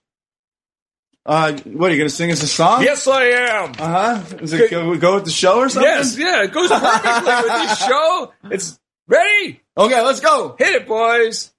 [1.25, 2.81] Uh, what, are you going to sing us a song?
[2.81, 3.71] Yes, I am.
[3.71, 3.75] Uh
[4.19, 4.37] huh.
[4.41, 5.89] Is it go, go with the show or something?
[5.91, 8.33] Yes, yeah, it goes perfectly with this show.
[8.45, 9.61] It's ready.
[9.77, 10.55] Okay, let's go.
[10.57, 11.51] Hit it, boys.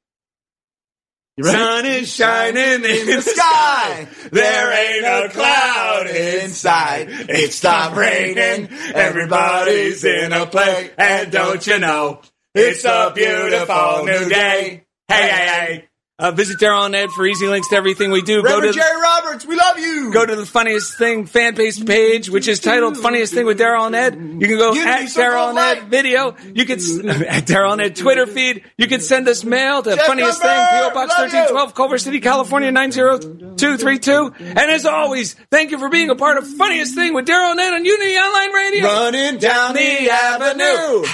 [1.38, 1.56] Ready?
[1.56, 4.08] Sun is shining in the sky.
[4.30, 7.08] There ain't a cloud inside.
[7.10, 8.68] It stopped raining.
[8.94, 10.90] Everybody's in a play.
[10.98, 12.20] And don't you know,
[12.54, 14.84] it's a beautiful new day.
[15.08, 15.89] Hey, hey, hey.
[16.20, 18.42] Uh, visit Daryl and Ed for easy links to everything we do.
[18.42, 20.12] Reverend go to Jerry Roberts, we love you.
[20.12, 23.86] go to the funniest thing fan page page, which is titled "Funniest Thing with Daryl
[23.86, 26.36] and Ed." You can go Unity at Daryl and Ed video.
[26.54, 28.64] You can s- at Daryl and Ed Twitter feed.
[28.76, 31.98] You can send us mail to Jeff funniest Lumber, thing PO Box thirteen twelve Culver
[31.98, 34.32] City, California nine zero two three two.
[34.38, 37.60] And as always, thank you for being a part of Funniest Thing with Daryl and
[37.60, 38.84] Ed on Unity Online Radio.
[38.84, 41.06] Running down the avenue.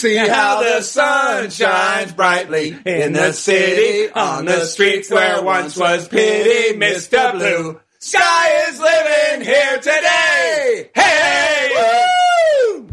[0.00, 6.08] See how the sun shines brightly in the city, on the streets where once was
[6.08, 7.32] pity, Mr.
[7.32, 7.78] Blue.
[7.98, 10.90] Sky is living here today.
[10.94, 11.70] Hey!
[11.76, 12.88] Woo!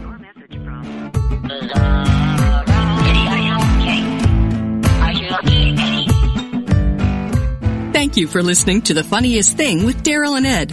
[0.00, 1.12] Your message from
[7.92, 10.72] Thank you for listening to The Funniest Thing with Daryl and Ed.